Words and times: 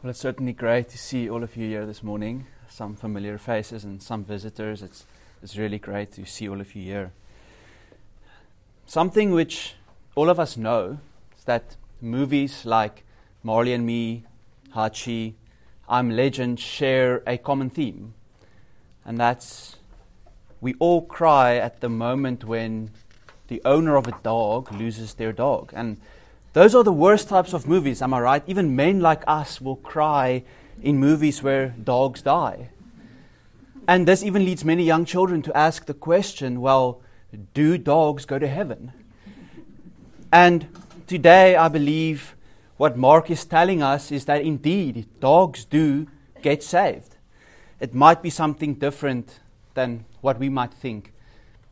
Well, 0.00 0.10
it's 0.10 0.20
certainly 0.20 0.52
great 0.52 0.90
to 0.90 0.98
see 0.98 1.28
all 1.28 1.42
of 1.42 1.56
you 1.56 1.66
here 1.66 1.84
this 1.84 2.04
morning. 2.04 2.46
Some 2.68 2.94
familiar 2.94 3.36
faces 3.36 3.82
and 3.82 4.00
some 4.00 4.22
visitors. 4.22 4.80
It's, 4.80 5.04
it's 5.42 5.56
really 5.56 5.80
great 5.80 6.12
to 6.12 6.24
see 6.24 6.48
all 6.48 6.60
of 6.60 6.72
you 6.76 6.84
here. 6.84 7.12
Something 8.86 9.32
which 9.32 9.74
all 10.14 10.30
of 10.30 10.38
us 10.38 10.56
know 10.56 11.00
is 11.36 11.44
that 11.46 11.74
movies 12.00 12.64
like 12.64 13.02
Marley 13.42 13.72
and 13.72 13.84
Me, 13.84 14.22
Hachi, 14.72 15.34
I'm 15.88 16.10
Legend 16.10 16.60
share 16.60 17.24
a 17.26 17.36
common 17.36 17.68
theme. 17.68 18.14
And 19.04 19.18
that's 19.18 19.78
we 20.60 20.74
all 20.78 21.02
cry 21.02 21.56
at 21.56 21.80
the 21.80 21.88
moment 21.88 22.44
when 22.44 22.92
the 23.48 23.60
owner 23.64 23.96
of 23.96 24.06
a 24.06 24.16
dog 24.22 24.72
loses 24.72 25.14
their 25.14 25.32
dog. 25.32 25.72
And 25.74 26.00
those 26.52 26.74
are 26.74 26.82
the 26.82 26.92
worst 26.92 27.28
types 27.28 27.52
of 27.52 27.66
movies, 27.66 28.02
am 28.02 28.14
I 28.14 28.20
right? 28.20 28.42
Even 28.46 28.74
men 28.74 29.00
like 29.00 29.22
us 29.26 29.60
will 29.60 29.76
cry 29.76 30.44
in 30.82 30.98
movies 30.98 31.42
where 31.42 31.68
dogs 31.68 32.22
die. 32.22 32.70
And 33.86 34.06
this 34.06 34.22
even 34.22 34.44
leads 34.44 34.64
many 34.64 34.84
young 34.84 35.04
children 35.04 35.42
to 35.42 35.56
ask 35.56 35.86
the 35.86 35.94
question 35.94 36.60
well, 36.60 37.00
do 37.54 37.78
dogs 37.78 38.24
go 38.24 38.38
to 38.38 38.46
heaven? 38.46 38.92
And 40.32 40.68
today, 41.06 41.56
I 41.56 41.68
believe 41.68 42.34
what 42.76 42.96
Mark 42.96 43.30
is 43.30 43.44
telling 43.44 43.82
us 43.82 44.12
is 44.12 44.26
that 44.26 44.42
indeed 44.42 45.06
dogs 45.20 45.64
do 45.64 46.06
get 46.42 46.62
saved. 46.62 47.16
It 47.80 47.94
might 47.94 48.22
be 48.22 48.30
something 48.30 48.74
different 48.74 49.40
than 49.74 50.04
what 50.20 50.38
we 50.38 50.48
might 50.48 50.74
think, 50.74 51.12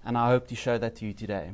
and 0.04 0.16
I 0.16 0.28
hope 0.28 0.48
to 0.48 0.54
show 0.54 0.78
that 0.78 0.96
to 0.96 1.06
you 1.06 1.12
today. 1.12 1.50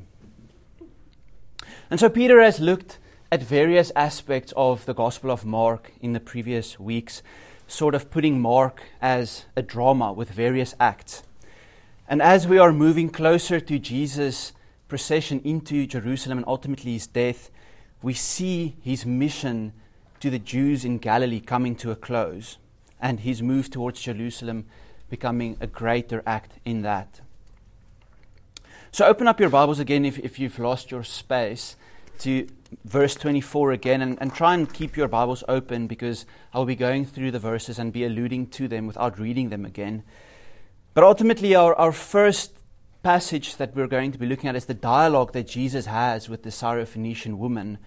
And 1.90 1.98
so 1.98 2.08
Peter 2.08 2.40
has 2.40 2.60
looked 2.60 2.98
at 3.32 3.42
various 3.42 3.90
aspects 3.96 4.52
of 4.58 4.84
the 4.84 4.92
Gospel 4.92 5.30
of 5.30 5.46
Mark 5.46 5.90
in 6.02 6.12
the 6.12 6.20
previous 6.20 6.78
weeks, 6.78 7.22
sort 7.66 7.94
of 7.94 8.10
putting 8.10 8.38
Mark 8.38 8.82
as 9.00 9.46
a 9.56 9.62
drama 9.62 10.12
with 10.12 10.28
various 10.30 10.74
acts. 10.78 11.22
And 12.06 12.20
as 12.20 12.46
we 12.46 12.58
are 12.58 12.74
moving 12.74 13.08
closer 13.08 13.58
to 13.58 13.78
Jesus' 13.78 14.52
procession 14.86 15.40
into 15.44 15.86
Jerusalem 15.86 16.36
and 16.36 16.46
ultimately 16.46 16.92
his 16.92 17.06
death, 17.06 17.50
we 18.02 18.12
see 18.12 18.76
his 18.82 19.06
mission 19.06 19.72
to 20.20 20.28
the 20.28 20.38
Jews 20.38 20.84
in 20.84 20.98
Galilee 20.98 21.40
coming 21.40 21.74
to 21.76 21.90
a 21.90 21.96
close 21.96 22.58
and 23.00 23.20
his 23.20 23.40
move 23.40 23.70
towards 23.70 24.02
Jerusalem 24.02 24.66
becoming 25.08 25.56
a 25.58 25.66
greater 25.66 26.22
act 26.26 26.58
in 26.66 26.82
that. 26.82 27.22
So 28.90 29.06
open 29.06 29.26
up 29.26 29.40
your 29.40 29.48
Bibles 29.48 29.78
again 29.78 30.04
if, 30.04 30.18
if 30.18 30.38
you've 30.38 30.58
lost 30.58 30.90
your 30.90 31.02
space 31.02 31.76
to 32.18 32.46
verse 32.84 33.14
24 33.14 33.72
again 33.72 34.02
and, 34.02 34.18
and 34.20 34.34
try 34.34 34.54
and 34.54 34.72
keep 34.72 34.96
your 34.96 35.08
Bibles 35.08 35.44
open 35.48 35.86
because 35.86 36.26
I'll 36.52 36.64
be 36.64 36.76
going 36.76 37.06
through 37.06 37.30
the 37.30 37.38
verses 37.38 37.78
and 37.78 37.92
be 37.92 38.04
alluding 38.04 38.48
to 38.48 38.68
them 38.68 38.86
without 38.86 39.18
reading 39.18 39.50
them 39.50 39.64
again. 39.64 40.02
But 40.94 41.04
ultimately, 41.04 41.54
our, 41.54 41.74
our 41.76 41.92
first 41.92 42.52
passage 43.02 43.56
that 43.56 43.74
we're 43.74 43.86
going 43.86 44.12
to 44.12 44.18
be 44.18 44.26
looking 44.26 44.48
at 44.48 44.56
is 44.56 44.66
the 44.66 44.74
dialogue 44.74 45.32
that 45.32 45.46
Jesus 45.48 45.86
has 45.86 46.28
with 46.28 46.42
the 46.42 46.50
Syrophoenician 46.50 47.36
woman. 47.36 47.78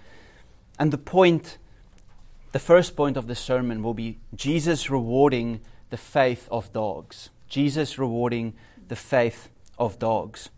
And 0.77 0.92
the 0.92 0.97
point, 0.97 1.58
the 2.52 2.59
first 2.59 2.95
point 2.95 3.16
of 3.17 3.27
the 3.27 3.36
sermon 3.36 3.83
will 3.83 3.94
be 3.94 4.20
Jesus 4.33 4.89
rewarding 4.89 5.61
the 5.89 5.97
faith 5.97 6.47
of 6.52 6.73
dogs. 6.73 7.30
Jesus 7.47 7.97
rewarding 7.97 8.53
the 8.88 8.95
faith 8.95 9.49
of 9.77 9.99
dogs. 9.99 10.49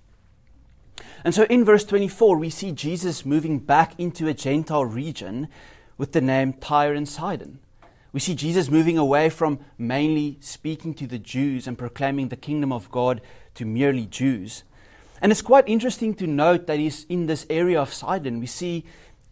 And 1.24 1.34
so 1.34 1.44
in 1.44 1.66
verse 1.66 1.84
24, 1.84 2.38
we 2.38 2.50
see 2.50 2.72
Jesus 2.72 3.26
moving 3.26 3.60
back 3.60 4.00
into 4.00 4.28
a 4.28 4.34
Gentile 4.34 4.86
region 4.86 5.48
with 5.98 6.12
the 6.12 6.22
name 6.22 6.54
Tyre 6.54 6.94
and 6.94 7.08
Sidon. 7.08 7.60
We 8.14 8.20
see 8.20 8.36
Jesus 8.36 8.70
moving 8.70 8.98
away 8.98 9.30
from 9.30 9.60
mainly 9.78 10.38
speaking 10.40 10.94
to 10.96 11.08
the 11.08 11.20
Jews 11.20 11.68
and 11.68 11.78
proclaiming 11.78 12.30
the 12.30 12.36
kingdom 12.36 12.72
of 12.72 12.90
God 12.90 13.22
to 13.56 13.66
merely 13.66 14.06
Jews. 14.06 14.64
And 15.22 15.32
it's 15.32 15.42
quite 15.42 15.68
interesting 15.68 16.14
to 16.16 16.28
note 16.28 16.68
that 16.68 16.80
he's 16.80 17.06
in 17.06 17.26
this 17.26 17.46
area 17.50 17.82
of 17.82 17.94
Sidon. 17.94 18.40
We 18.40 18.46
see 18.46 18.86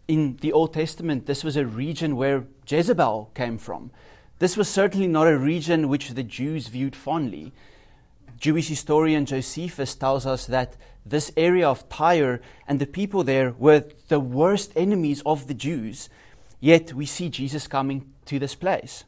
in 0.08 0.36
the 0.40 0.52
Old 0.52 0.74
Testament, 0.74 1.26
this 1.26 1.42
was 1.42 1.56
a 1.56 1.66
region 1.66 2.16
where 2.16 2.44
Jezebel 2.66 3.30
came 3.34 3.58
from. 3.58 3.90
This 4.38 4.56
was 4.56 4.68
certainly 4.68 5.08
not 5.08 5.26
a 5.26 5.38
region 5.38 5.88
which 5.88 6.10
the 6.10 6.22
Jews 6.22 6.68
viewed 6.68 6.94
fondly. 6.94 7.52
Jewish 8.38 8.68
historian 8.68 9.24
Josephus 9.24 9.94
tells 9.94 10.26
us 10.26 10.46
that 10.46 10.76
this 11.08 11.32
area 11.36 11.68
of 11.68 11.88
Tyre 11.88 12.40
and 12.66 12.78
the 12.78 12.86
people 12.86 13.24
there 13.24 13.52
were 13.58 13.84
the 14.08 14.20
worst 14.20 14.72
enemies 14.76 15.22
of 15.24 15.46
the 15.46 15.54
Jews, 15.54 16.08
yet 16.60 16.92
we 16.92 17.06
see 17.06 17.28
Jesus 17.28 17.66
coming 17.66 18.12
to 18.26 18.38
this 18.38 18.54
place. 18.54 19.04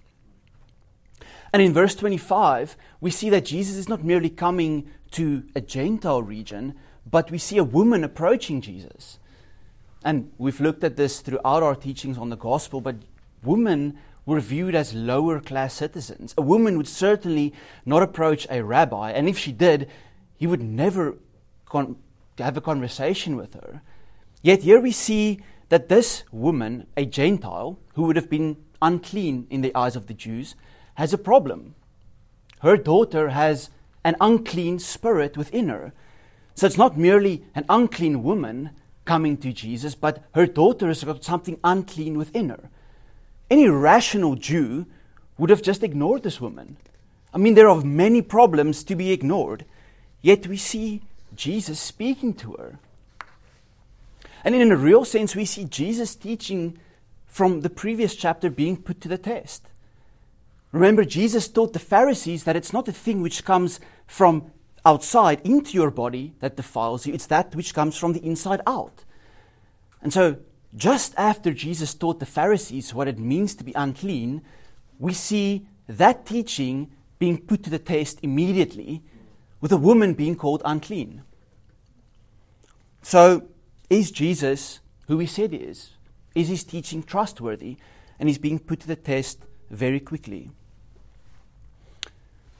And 1.53 1.63
in 1.63 1.73
verse 1.73 1.95
25, 1.95 2.77
we 3.01 3.11
see 3.11 3.31
that 3.31 3.45
Jesus 3.45 3.77
is 3.77 3.89
not 3.89 4.05
merely 4.05 4.31
coming 4.31 4.91
to 5.13 5.45
a 5.55 5.61
Gentile 5.61 6.23
region, 6.23 6.75
but 7.11 7.31
we 7.31 7.39
see 7.39 7.57
a 7.57 7.65
woman 7.65 8.05
approaching 8.05 8.61
Jesus. 8.61 9.19
And 10.05 10.31
we've 10.39 10.61
looked 10.61 10.85
at 10.85 10.97
this 10.97 11.21
throughout 11.21 11.63
our 11.63 11.75
teachings 11.75 12.19
on 12.19 12.29
the 12.29 12.37
gospel, 12.37 12.81
but 12.81 12.97
women 13.43 13.99
were 14.27 14.41
viewed 14.41 14.75
as 14.75 14.93
lower 14.95 15.41
class 15.41 15.75
citizens. 15.75 16.35
A 16.37 16.43
woman 16.43 16.77
would 16.77 16.87
certainly 16.87 17.55
not 17.87 18.03
approach 18.03 18.47
a 18.51 18.63
rabbi, 18.63 19.11
and 19.11 19.27
if 19.27 19.39
she 19.39 19.53
did, 19.53 19.89
he 20.37 20.47
would 20.47 20.63
never 20.63 21.17
con- 21.69 21.97
have 22.39 22.57
a 22.57 22.61
conversation 22.61 23.37
with 23.37 23.55
her. 23.55 23.83
Yet 24.43 24.63
here 24.63 24.81
we 24.81 24.93
see 24.93 25.41
that 25.69 25.89
this 25.89 26.25
woman, 26.33 26.87
a 26.97 27.05
Gentile, 27.05 27.79
who 27.95 28.05
would 28.05 28.17
have 28.17 28.31
been 28.31 28.57
unclean 28.81 29.47
in 29.51 29.61
the 29.61 29.75
eyes 29.75 29.97
of 29.97 30.07
the 30.07 30.15
Jews, 30.15 30.55
has 30.95 31.13
a 31.13 31.19
problem. 31.19 31.75
Her 32.61 32.77
daughter 32.77 33.31
has 33.31 33.71
an 34.05 34.17
unclean 34.21 34.79
spirit 34.79 35.37
within 35.37 35.69
her. 35.69 35.93
So 36.55 36.67
it's 36.67 36.79
not 36.79 36.97
merely 36.97 37.45
an 37.55 37.65
unclean 37.69 38.23
woman 38.23 38.71
coming 39.05 39.37
to 39.39 39.53
Jesus, 39.53 39.95
but 39.95 40.25
her 40.35 40.47
daughter 40.47 40.89
has 40.89 41.05
got 41.05 41.25
something 41.25 41.59
unclean 41.65 42.19
within 42.19 42.49
her. 42.51 42.71
Any 43.51 43.69
rational 43.69 44.35
Jew 44.35 44.87
would 45.39 45.51
have 45.51 45.63
just 45.63 45.83
ignored 45.83 46.23
this 46.23 46.41
woman. 46.41 46.77
I 47.33 47.39
mean, 47.39 47.55
there 47.55 47.69
are 47.69 47.81
many 47.83 48.23
problems 48.23 48.83
to 48.85 48.97
be 48.97 49.13
ignored, 49.13 49.65
yet 50.21 50.47
we 50.47 50.57
see 50.57 51.03
Jesus 51.39 51.81
speaking 51.81 52.35
to 52.35 52.53
her. 52.55 52.79
And 54.45 54.55
in 54.55 54.73
a 54.73 54.77
real 54.77 55.05
sense, 55.05 55.35
we 55.35 55.45
see 55.45 55.65
Jesus 55.65 56.15
teaching 56.15 56.79
from 57.27 57.61
the 57.61 57.71
previous 57.71 58.15
chapter 58.15 58.51
being 58.51 58.77
put 58.77 59.01
to 59.03 59.09
the 59.09 59.19
test. 59.19 59.69
Remember, 60.73 61.05
Jesus 61.05 61.49
taught 61.49 61.73
the 61.73 61.79
Pharisees 61.79 62.45
that 62.45 62.57
it's 62.57 62.73
not 62.73 62.89
a 62.89 62.93
thing 62.93 63.23
which 63.23 63.45
comes 63.45 63.81
from 64.07 64.51
outside 64.85 65.41
into 65.45 65.73
your 65.73 65.91
body 65.91 66.35
that 66.41 66.57
defiles 66.57 67.07
you, 67.07 67.15
it's 67.15 67.27
that 67.27 67.55
which 67.55 67.73
comes 67.73 67.97
from 67.97 68.13
the 68.13 68.25
inside 68.25 68.61
out. 68.67 69.05
And 70.03 70.13
so, 70.13 70.39
just 70.77 71.15
after 71.17 71.53
Jesus 71.53 71.95
taught 71.95 72.21
the 72.21 72.27
Pharisees 72.27 72.93
what 72.93 73.09
it 73.09 73.19
means 73.19 73.55
to 73.55 73.65
be 73.65 73.73
unclean, 73.75 74.43
we 74.99 75.15
see 75.15 75.67
that 75.89 76.27
teaching 76.27 76.91
being 77.19 77.39
put 77.39 77.63
to 77.63 77.71
the 77.71 77.79
test 77.79 78.19
immediately 78.23 79.03
with 79.61 79.73
a 79.73 79.77
woman 79.77 80.15
being 80.15 80.37
called 80.37 80.63
unclean. 80.65 81.23
So, 83.09 83.45
is 83.89 84.11
Jesus 84.11 84.81
who 85.07 85.19
he 85.19 85.27
said 85.27 85.53
he 85.53 85.61
is? 85.61 85.93
Is 86.35 86.49
his 86.49 86.63
teaching 86.63 87.03
trustworthy? 87.03 87.79
And 88.19 88.29
he's 88.29 88.37
being 88.37 88.59
put 88.59 88.81
to 88.81 88.87
the 88.87 88.97
test 88.97 89.47
very 89.71 89.99
quickly. 89.99 90.51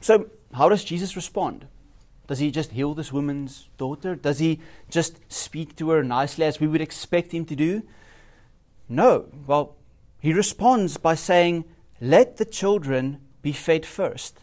So, 0.01 0.25
how 0.51 0.67
does 0.67 0.83
Jesus 0.83 1.15
respond? 1.15 1.67
Does 2.25 2.39
he 2.39 2.49
just 2.49 2.71
heal 2.71 2.95
this 2.95 3.13
woman's 3.13 3.69
daughter? 3.77 4.15
Does 4.15 4.39
he 4.39 4.59
just 4.89 5.19
speak 5.31 5.75
to 5.75 5.91
her 5.91 6.03
nicely 6.03 6.45
as 6.45 6.59
we 6.59 6.65
would 6.65 6.81
expect 6.81 7.31
him 7.31 7.45
to 7.45 7.55
do? 7.55 7.83
No. 8.89 9.27
Well, 9.45 9.75
he 10.19 10.33
responds 10.33 10.97
by 10.97 11.13
saying, 11.13 11.65
Let 12.01 12.37
the 12.37 12.45
children 12.45 13.21
be 13.43 13.51
fed 13.51 13.85
first, 13.85 14.39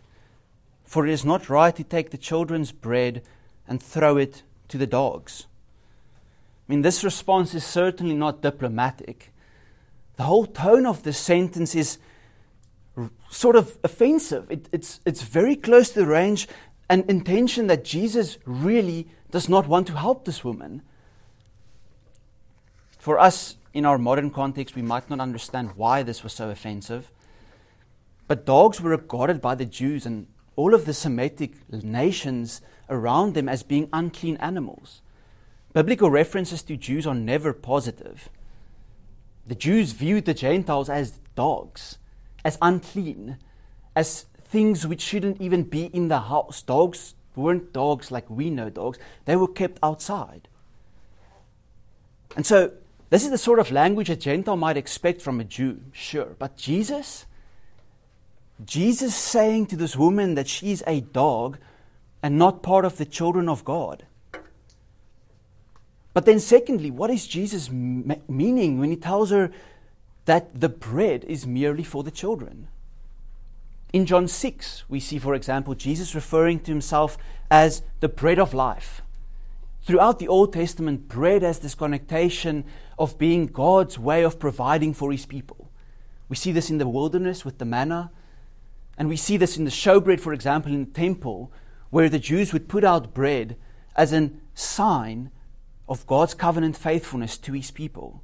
for 0.84 1.04
it 1.04 1.12
is 1.12 1.24
not 1.24 1.50
right 1.50 1.74
to 1.74 1.82
take 1.82 2.10
the 2.10 2.16
children's 2.16 2.70
bread 2.70 3.24
and 3.66 3.82
throw 3.82 4.16
it 4.16 4.44
to 4.68 4.78
the 4.78 4.86
dogs. 4.86 5.48
I 6.68 6.72
mean, 6.72 6.82
this 6.82 7.04
response 7.04 7.54
is 7.54 7.64
certainly 7.64 8.14
not 8.14 8.42
diplomatic. 8.42 9.32
The 10.16 10.24
whole 10.24 10.46
tone 10.46 10.86
of 10.86 11.02
this 11.02 11.18
sentence 11.18 11.74
is 11.74 11.98
sort 13.30 13.56
of 13.56 13.78
offensive. 13.84 14.50
It, 14.50 14.68
it's, 14.72 15.00
it's 15.04 15.22
very 15.22 15.54
close 15.54 15.90
to 15.90 16.00
the 16.00 16.06
range 16.06 16.48
and 16.88 17.08
intention 17.10 17.66
that 17.68 17.84
Jesus 17.84 18.38
really 18.44 19.08
does 19.30 19.48
not 19.48 19.68
want 19.68 19.86
to 19.88 19.96
help 19.96 20.24
this 20.24 20.42
woman. 20.42 20.82
For 22.98 23.18
us, 23.18 23.56
in 23.72 23.84
our 23.84 23.98
modern 23.98 24.30
context, 24.30 24.74
we 24.74 24.82
might 24.82 25.08
not 25.10 25.20
understand 25.20 25.76
why 25.76 26.02
this 26.02 26.24
was 26.24 26.32
so 26.32 26.50
offensive. 26.50 27.12
But 28.26 28.46
dogs 28.46 28.80
were 28.80 28.90
regarded 28.90 29.40
by 29.40 29.54
the 29.54 29.66
Jews 29.66 30.06
and 30.06 30.26
all 30.56 30.74
of 30.74 30.86
the 30.86 30.94
Semitic 30.94 31.52
nations 31.70 32.62
around 32.88 33.34
them 33.34 33.48
as 33.48 33.62
being 33.62 33.88
unclean 33.92 34.38
animals. 34.38 35.02
Biblical 35.76 36.10
references 36.10 36.62
to 36.62 36.76
Jews 36.78 37.06
are 37.06 37.14
never 37.14 37.52
positive. 37.52 38.30
The 39.46 39.54
Jews 39.54 39.92
viewed 39.92 40.24
the 40.24 40.32
Gentiles 40.32 40.88
as 40.88 41.18
dogs 41.34 41.98
as 42.46 42.56
unclean, 42.62 43.36
as 43.94 44.24
things 44.42 44.86
which 44.86 45.02
shouldn't 45.02 45.38
even 45.38 45.64
be 45.64 45.84
in 45.86 46.08
the 46.08 46.20
house. 46.20 46.62
Dogs 46.62 47.14
weren't 47.34 47.74
dogs 47.74 48.10
like 48.10 48.30
we 48.30 48.48
know 48.48 48.70
dogs, 48.70 48.98
they 49.26 49.36
were 49.36 49.48
kept 49.48 49.78
outside. 49.82 50.48
And 52.36 52.46
so, 52.46 52.72
this 53.10 53.24
is 53.24 53.30
the 53.30 53.36
sort 53.36 53.58
of 53.58 53.70
language 53.70 54.08
a 54.08 54.16
Gentile 54.16 54.56
might 54.56 54.78
expect 54.78 55.20
from 55.20 55.40
a 55.40 55.44
Jew, 55.44 55.82
sure. 55.92 56.36
But 56.38 56.56
Jesus, 56.56 57.26
Jesus 58.64 59.14
saying 59.14 59.66
to 59.66 59.76
this 59.76 59.94
woman 59.94 60.36
that 60.36 60.48
she's 60.48 60.82
a 60.86 61.02
dog 61.02 61.58
and 62.22 62.38
not 62.38 62.62
part 62.62 62.86
of 62.86 62.96
the 62.96 63.04
children 63.04 63.46
of 63.46 63.62
God. 63.62 64.06
But 66.16 66.24
then, 66.24 66.40
secondly, 66.40 66.90
what 66.90 67.10
is 67.10 67.26
Jesus 67.26 67.68
meaning 67.70 68.80
when 68.80 68.88
he 68.88 68.96
tells 68.96 69.28
her 69.28 69.52
that 70.24 70.58
the 70.58 70.70
bread 70.70 71.24
is 71.24 71.46
merely 71.46 71.82
for 71.82 72.02
the 72.02 72.10
children? 72.10 72.68
In 73.92 74.06
John 74.06 74.26
6, 74.26 74.84
we 74.88 74.98
see, 74.98 75.18
for 75.18 75.34
example, 75.34 75.74
Jesus 75.74 76.14
referring 76.14 76.60
to 76.60 76.70
himself 76.70 77.18
as 77.50 77.82
the 78.00 78.08
bread 78.08 78.38
of 78.38 78.54
life. 78.54 79.02
Throughout 79.82 80.18
the 80.18 80.26
Old 80.26 80.54
Testament, 80.54 81.06
bread 81.06 81.42
has 81.42 81.58
this 81.58 81.74
connotation 81.74 82.64
of 82.98 83.18
being 83.18 83.46
God's 83.46 83.98
way 83.98 84.22
of 84.22 84.38
providing 84.38 84.94
for 84.94 85.12
his 85.12 85.26
people. 85.26 85.70
We 86.30 86.36
see 86.36 86.50
this 86.50 86.70
in 86.70 86.78
the 86.78 86.88
wilderness 86.88 87.44
with 87.44 87.58
the 87.58 87.66
manna, 87.66 88.10
and 88.96 89.10
we 89.10 89.18
see 89.18 89.36
this 89.36 89.58
in 89.58 89.66
the 89.66 89.70
showbread, 89.70 90.20
for 90.20 90.32
example, 90.32 90.72
in 90.72 90.86
the 90.86 90.90
temple, 90.92 91.52
where 91.90 92.08
the 92.08 92.18
Jews 92.18 92.54
would 92.54 92.70
put 92.70 92.84
out 92.84 93.12
bread 93.12 93.58
as 93.94 94.14
a 94.14 94.30
sign 94.54 95.30
of 95.88 96.06
God's 96.06 96.34
covenant 96.34 96.76
faithfulness 96.76 97.38
to 97.38 97.52
his 97.52 97.70
people. 97.70 98.22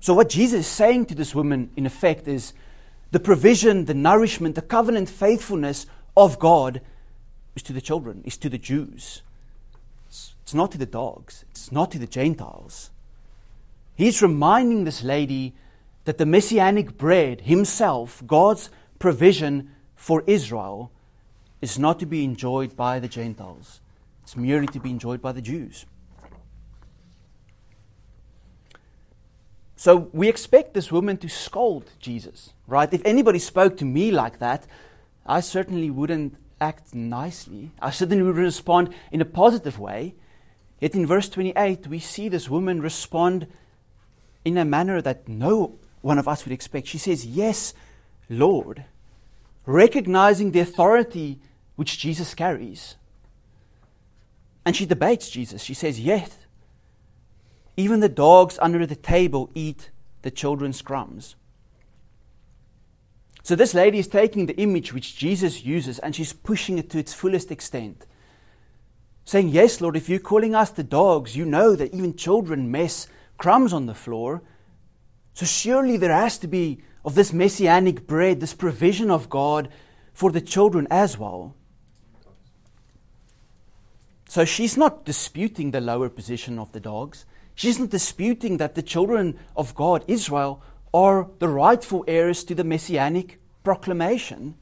So, 0.00 0.14
what 0.14 0.28
Jesus 0.28 0.60
is 0.60 0.66
saying 0.66 1.06
to 1.06 1.14
this 1.14 1.34
woman, 1.34 1.70
in 1.76 1.86
effect, 1.86 2.26
is 2.26 2.52
the 3.12 3.20
provision, 3.20 3.84
the 3.84 3.94
nourishment, 3.94 4.54
the 4.54 4.62
covenant 4.62 5.08
faithfulness 5.08 5.86
of 6.16 6.38
God 6.38 6.80
is 7.54 7.62
to 7.64 7.72
the 7.72 7.80
children, 7.80 8.22
is 8.24 8.36
to 8.38 8.48
the 8.48 8.58
Jews. 8.58 9.22
It's 10.08 10.54
not 10.54 10.72
to 10.72 10.78
the 10.78 10.86
dogs, 10.86 11.44
it's 11.50 11.70
not 11.70 11.90
to 11.92 11.98
the 11.98 12.06
Gentiles. 12.06 12.90
He's 13.94 14.22
reminding 14.22 14.84
this 14.84 15.02
lady 15.02 15.54
that 16.04 16.18
the 16.18 16.26
messianic 16.26 16.98
bread 16.98 17.42
himself, 17.42 18.22
God's 18.26 18.70
provision 18.98 19.70
for 19.94 20.24
Israel, 20.26 20.90
is 21.60 21.78
not 21.78 22.00
to 22.00 22.06
be 22.06 22.24
enjoyed 22.24 22.76
by 22.76 22.98
the 22.98 23.08
Gentiles. 23.08 23.80
It's 24.24 24.36
merely 24.36 24.66
to 24.68 24.80
be 24.80 24.90
enjoyed 24.90 25.22
by 25.22 25.32
the 25.32 25.42
Jews. 25.42 25.86
So 29.82 30.08
we 30.12 30.28
expect 30.28 30.74
this 30.74 30.92
woman 30.92 31.16
to 31.16 31.28
scold 31.28 31.90
Jesus, 31.98 32.52
right? 32.68 32.94
If 32.94 33.04
anybody 33.04 33.40
spoke 33.40 33.76
to 33.78 33.84
me 33.84 34.12
like 34.12 34.38
that, 34.38 34.64
I 35.26 35.40
certainly 35.40 35.90
wouldn't 35.90 36.36
act 36.60 36.94
nicely. 36.94 37.72
I 37.80 37.90
certainly 37.90 38.22
would 38.22 38.36
respond 38.36 38.94
in 39.10 39.20
a 39.20 39.24
positive 39.24 39.80
way. 39.80 40.14
Yet 40.78 40.94
in 40.94 41.04
verse 41.04 41.28
28, 41.28 41.88
we 41.88 41.98
see 41.98 42.28
this 42.28 42.48
woman 42.48 42.80
respond 42.80 43.48
in 44.44 44.56
a 44.56 44.64
manner 44.64 45.02
that 45.02 45.26
no 45.26 45.80
one 46.00 46.16
of 46.16 46.28
us 46.28 46.44
would 46.44 46.52
expect. 46.52 46.86
She 46.86 46.98
says, 46.98 47.26
Yes, 47.26 47.74
Lord, 48.30 48.84
recognizing 49.66 50.52
the 50.52 50.60
authority 50.60 51.40
which 51.74 51.98
Jesus 51.98 52.34
carries. 52.36 52.94
And 54.64 54.76
she 54.76 54.86
debates 54.86 55.28
Jesus. 55.28 55.60
She 55.60 55.74
says, 55.74 55.98
Yes, 55.98 56.41
even 57.76 58.00
the 58.00 58.08
dogs 58.08 58.58
under 58.60 58.86
the 58.86 58.96
table 58.96 59.50
eat 59.54 59.90
the 60.22 60.30
children's 60.30 60.82
crumbs. 60.82 61.36
So 63.42 63.56
this 63.56 63.74
lady 63.74 63.98
is 63.98 64.06
taking 64.06 64.46
the 64.46 64.56
image 64.56 64.92
which 64.92 65.16
Jesus 65.16 65.64
uses 65.64 65.98
and 65.98 66.14
she's 66.14 66.32
pushing 66.32 66.78
it 66.78 66.90
to 66.90 66.98
its 66.98 67.12
fullest 67.12 67.50
extent 67.50 68.06
saying, 69.24 69.48
Yes, 69.48 69.80
Lord, 69.80 69.96
if 69.96 70.08
you're 70.08 70.18
calling 70.18 70.54
us 70.54 70.70
the 70.70 70.84
dogs, 70.84 71.36
you 71.36 71.44
know 71.44 71.76
that 71.76 71.94
even 71.94 72.16
children 72.16 72.70
mess 72.70 73.08
crumbs 73.38 73.72
on 73.72 73.86
the 73.86 73.94
floor. 73.94 74.42
So 75.34 75.46
surely 75.46 75.96
there 75.96 76.14
has 76.14 76.38
to 76.38 76.46
be 76.46 76.82
of 77.04 77.14
this 77.14 77.32
messianic 77.32 78.06
bread, 78.06 78.40
this 78.40 78.54
provision 78.54 79.10
of 79.10 79.30
God 79.30 79.68
for 80.12 80.30
the 80.30 80.40
children 80.40 80.86
as 80.90 81.18
well. 81.18 81.54
So 84.28 84.44
she's 84.44 84.76
not 84.76 85.04
disputing 85.04 85.70
the 85.70 85.80
lower 85.80 86.08
position 86.08 86.58
of 86.58 86.72
the 86.72 86.80
dogs. 86.80 87.26
She's 87.54 87.78
not 87.78 87.90
disputing 87.90 88.56
that 88.56 88.74
the 88.74 88.82
children 88.82 89.38
of 89.56 89.74
God, 89.74 90.04
Israel, 90.08 90.62
are 90.94 91.28
the 91.38 91.48
rightful 91.48 92.04
heirs 92.08 92.44
to 92.44 92.54
the 92.54 92.64
messianic 92.64 93.40
proclamation. 93.62 94.56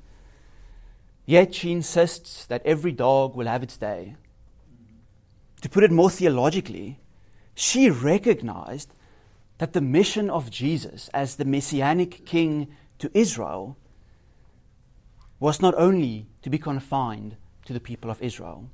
Yet 1.27 1.55
she 1.55 1.73
insists 1.73 2.47
that 2.47 2.65
every 2.65 2.93
dog 2.93 3.37
will 3.37 3.47
have 3.47 3.63
its 3.63 3.77
day 3.77 4.17
to 5.61 5.69
put 5.69 5.85
it 5.85 5.91
more 5.91 6.11
theologically, 6.11 6.99
she 7.55 7.91
recognized 7.91 8.93
that 9.59 9.73
the 9.73 9.81
mission 9.81 10.31
of 10.31 10.51
Jesus 10.51 11.09
as 11.13 11.37
the 11.37 11.45
messianic 11.45 12.25
king 12.25 12.69
to 12.99 13.11
Israel 13.13 13.77
was 15.39 15.61
not 15.61 15.75
only 15.77 16.27
to 16.43 16.51
be 16.51 16.59
confined 16.59 17.37
to 17.67 17.73
the 17.73 17.81
people 17.81 18.11
of 18.11 18.23
Israel. 18.23 18.71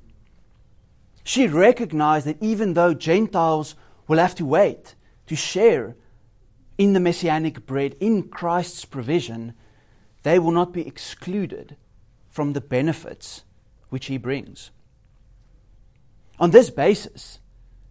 She 1.23 1.47
recognized 1.47 2.25
that 2.25 2.41
even 2.41 2.73
though 2.73 2.93
Gentiles 2.93 3.75
will 4.07 4.17
have 4.17 4.35
to 4.35 4.45
wait 4.45 4.95
to 5.27 5.35
share 5.35 5.95
in 6.77 6.93
the 6.93 6.99
messianic 6.99 7.65
bread, 7.65 7.95
in 7.99 8.23
Christ's 8.23 8.85
provision, 8.85 9.53
they 10.23 10.37
will 10.39 10.51
not 10.51 10.73
be 10.73 10.85
excluded 10.85 11.75
from 12.29 12.53
the 12.53 12.61
benefits 12.61 13.43
which 13.89 14.05
he 14.07 14.17
brings. 14.17 14.71
On 16.39 16.51
this 16.51 16.69
basis, 16.69 17.39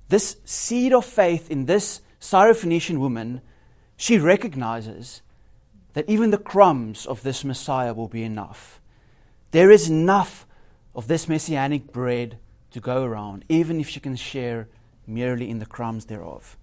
this 0.08 0.36
seed 0.44 0.92
of 0.92 1.04
faith 1.04 1.50
in 1.50 1.66
this 1.66 2.00
Syrophoenician 2.20 2.98
woman, 2.98 3.40
she 3.96 4.18
recognizes 4.18 5.22
that 5.94 6.08
even 6.08 6.30
the 6.30 6.38
crumbs 6.38 7.06
of 7.06 7.22
this 7.22 7.42
Messiah 7.44 7.94
will 7.94 8.08
be 8.08 8.22
enough. 8.22 8.80
There 9.50 9.70
is 9.70 9.88
enough 9.88 10.46
of 10.94 11.08
this 11.08 11.28
messianic 11.28 11.92
bread 11.92 12.38
to 12.70 12.80
go 12.80 13.02
around, 13.02 13.44
even 13.48 13.80
if 13.80 13.88
she 13.88 14.00
can 14.00 14.16
share 14.16 14.68
merely 15.06 15.50
in 15.50 15.58
the 15.58 15.66
crumbs 15.66 16.06
thereof. 16.06 16.56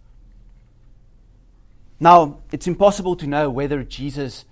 Now, 1.99 2.39
it's 2.51 2.67
impossible 2.67 3.15
to 3.17 3.27
know 3.27 3.49
whether 3.49 3.83
Jesus 3.83 4.45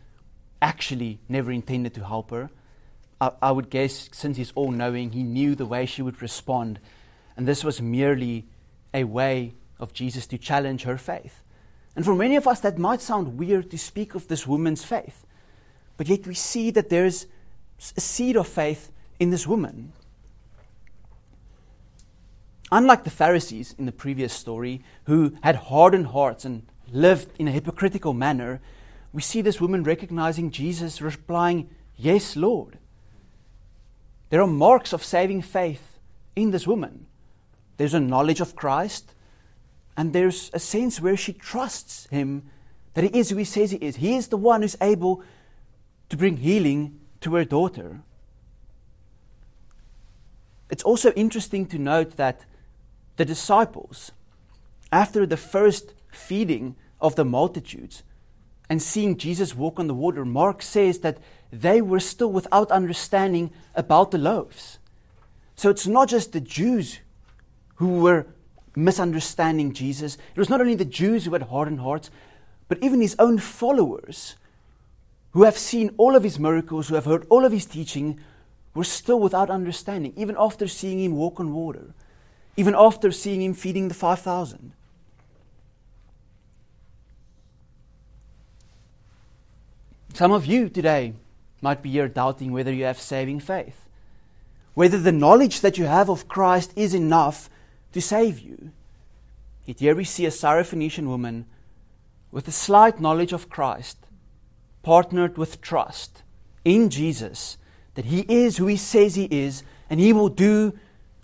actually 0.62 1.20
never 1.28 1.52
intended 1.52 1.94
to 1.96 2.06
help 2.06 2.32
her. 2.32 2.50
I, 3.20 3.32
I 3.42 3.52
would 3.52 3.70
guess, 3.70 4.10
since 4.14 4.38
he's 4.38 4.52
all 4.56 4.72
knowing, 4.72 5.12
he 5.12 5.24
knew 5.24 5.56
the 5.56 5.66
way 5.66 5.86
she 5.86 6.02
would 6.02 6.22
respond 6.22 6.80
and 7.38 7.48
this 7.48 7.64
was 7.64 7.82
merely 7.82 8.46
a 8.94 9.04
way 9.04 9.54
of 9.80 9.94
Jesus 9.94 10.28
to 10.28 10.38
challenge 10.38 10.84
her 10.84 10.98
faith. 10.98 11.42
And 11.96 12.06
for 12.06 12.16
many 12.16 12.36
of 12.36 12.48
us, 12.48 12.60
that 12.62 12.78
might 12.78 13.02
sound 13.02 13.38
weird 13.38 13.72
to 13.72 13.78
speak 13.78 14.16
of 14.16 14.28
this 14.28 14.48
woman's 14.48 14.84
faith. 14.84 15.26
But 15.98 16.08
yet 16.08 16.28
we 16.28 16.36
see 16.36 16.72
that 16.72 16.90
there's 16.90 17.26
a 17.98 18.02
seed 18.02 18.38
of 18.38 18.48
faith 18.48 18.92
in 19.20 19.30
this 19.30 19.48
woman. 19.48 19.92
Unlike 22.72 23.04
the 23.04 23.10
Pharisees 23.10 23.76
in 23.78 23.86
the 23.86 23.92
previous 23.92 24.32
story, 24.32 24.82
who 25.04 25.34
had 25.44 25.56
hardened 25.56 26.08
hearts 26.08 26.46
and 26.46 26.64
lived 26.92 27.30
in 27.38 27.48
a 27.48 27.52
hypocritical 27.52 28.14
manner, 28.14 28.62
we 29.12 29.22
see 29.22 29.42
this 29.42 29.60
woman 29.60 29.84
recognizing 29.84 30.52
Jesus, 30.52 31.02
replying, 31.02 31.70
Yes, 31.98 32.36
Lord. 32.36 32.78
There 34.30 34.42
are 34.42 34.48
marks 34.48 34.94
of 34.94 35.04
saving 35.04 35.42
faith 35.42 36.00
in 36.36 36.52
this 36.52 36.66
woman. 36.66 37.08
There's 37.76 37.94
a 37.94 38.00
knowledge 38.00 38.40
of 38.40 38.56
Christ, 38.56 39.14
and 39.98 40.14
there's 40.14 40.50
a 40.54 40.60
sense 40.60 41.02
where 41.02 41.18
she 41.18 41.34
trusts 41.34 42.08
him 42.08 42.44
that 42.94 43.04
he 43.04 43.20
is 43.20 43.30
who 43.30 43.38
he 43.38 43.44
says 43.44 43.72
he 43.72 43.78
is. 43.78 43.98
He 43.98 44.16
is 44.16 44.30
the 44.30 44.38
one 44.38 44.62
who's 44.62 44.78
able 44.82 45.24
to 46.10 46.16
bring 46.16 46.38
healing 46.38 47.00
to 47.22 47.36
her 47.36 47.44
daughter. 47.44 48.02
It's 50.70 50.84
also 50.84 51.12
interesting 51.12 51.66
to 51.68 51.78
note 51.78 52.16
that 52.16 52.46
the 53.18 53.26
disciples, 53.26 54.12
after 54.92 55.26
the 55.26 55.38
first 55.38 55.94
feeding 56.12 56.76
of 57.00 57.16
the 57.16 57.26
multitudes 57.26 58.04
and 58.70 58.82
seeing 58.82 59.18
Jesus 59.18 59.56
walk 59.56 59.80
on 59.80 59.88
the 59.88 59.94
water, 59.94 60.26
Mark 60.26 60.62
says 60.62 61.00
that 61.00 61.18
they 61.52 61.82
were 61.82 62.00
still 62.00 62.32
without 62.32 62.72
understanding 62.72 63.52
about 63.76 64.12
the 64.12 64.18
loaves. 64.18 64.80
So 65.56 65.70
it's 65.70 65.88
not 65.88 66.10
just 66.10 66.32
the 66.32 66.42
Jews 66.42 67.00
who 67.76 68.02
were 68.02 68.28
misunderstanding 68.76 69.74
Jesus. 69.74 70.18
It 70.36 70.40
was 70.40 70.50
not 70.50 70.62
only 70.62 70.76
the 70.76 70.86
Jews 70.86 71.26
who 71.26 71.34
had 71.34 71.44
hardened 71.44 71.82
hearts, 71.82 72.10
but 72.68 72.82
even 72.82 73.02
his 73.02 73.16
own 73.20 73.38
followers 73.38 74.36
who 75.32 75.44
have 75.44 75.58
seen 75.58 75.94
all 75.98 76.16
of 76.16 76.24
his 76.24 76.40
miracles, 76.40 76.88
who 76.88 76.96
have 76.96 77.06
heard 77.06 77.26
all 77.30 77.46
of 77.46 77.52
his 77.52 77.66
teaching, 77.66 78.20
were 78.74 78.84
still 78.84 79.20
without 79.20 79.50
understanding, 79.50 80.14
even 80.16 80.36
after 80.40 80.68
seeing 80.68 81.00
him 81.00 81.16
walk 81.16 81.40
on 81.40 81.54
water, 81.54 81.94
even 82.58 82.76
after 82.76 83.12
seeing 83.12 83.42
him 83.42 83.54
feeding 83.54 83.88
the 83.88 83.94
5,000. 83.94 84.74
Some 90.14 90.32
of 90.32 90.46
you 90.46 90.70
today 90.70 91.14
might 91.62 91.82
be 91.82 91.92
here 91.92 92.08
doubting 92.08 92.52
whether 92.52 92.74
you 92.74 92.84
have 92.84 93.00
saving 93.00 93.40
faith, 93.40 93.88
whether 94.74 94.98
the 94.98 95.12
knowledge 95.12 95.62
that 95.62 95.78
you 95.78 95.86
have 95.86 96.10
of 96.10 96.28
Christ 96.28 96.74
is 96.76 96.94
enough 96.94 97.50
to 97.94 98.02
save 98.02 98.40
you. 98.40 98.72
Yet 99.66 99.80
here 99.80 99.96
we 99.96 100.04
see 100.04 100.26
a 100.26 100.30
Syrophoenician 100.30 101.06
woman 101.06 101.46
with 102.32 102.48
a 102.48 102.52
slight 102.52 103.00
knowledge 103.00 103.34
of 103.34 103.50
Christ, 103.50 103.98
partnered 104.84 105.38
with 105.38 105.62
trust 105.62 106.24
in 106.66 106.90
Jesus, 106.90 107.58
that 107.96 108.06
He 108.06 108.22
is 108.28 108.58
who 108.58 108.68
He 108.68 108.78
says 108.78 109.16
He 109.16 109.26
is, 109.26 109.64
and 109.90 110.00
He 110.00 110.14
will 110.14 110.30
do 110.30 110.78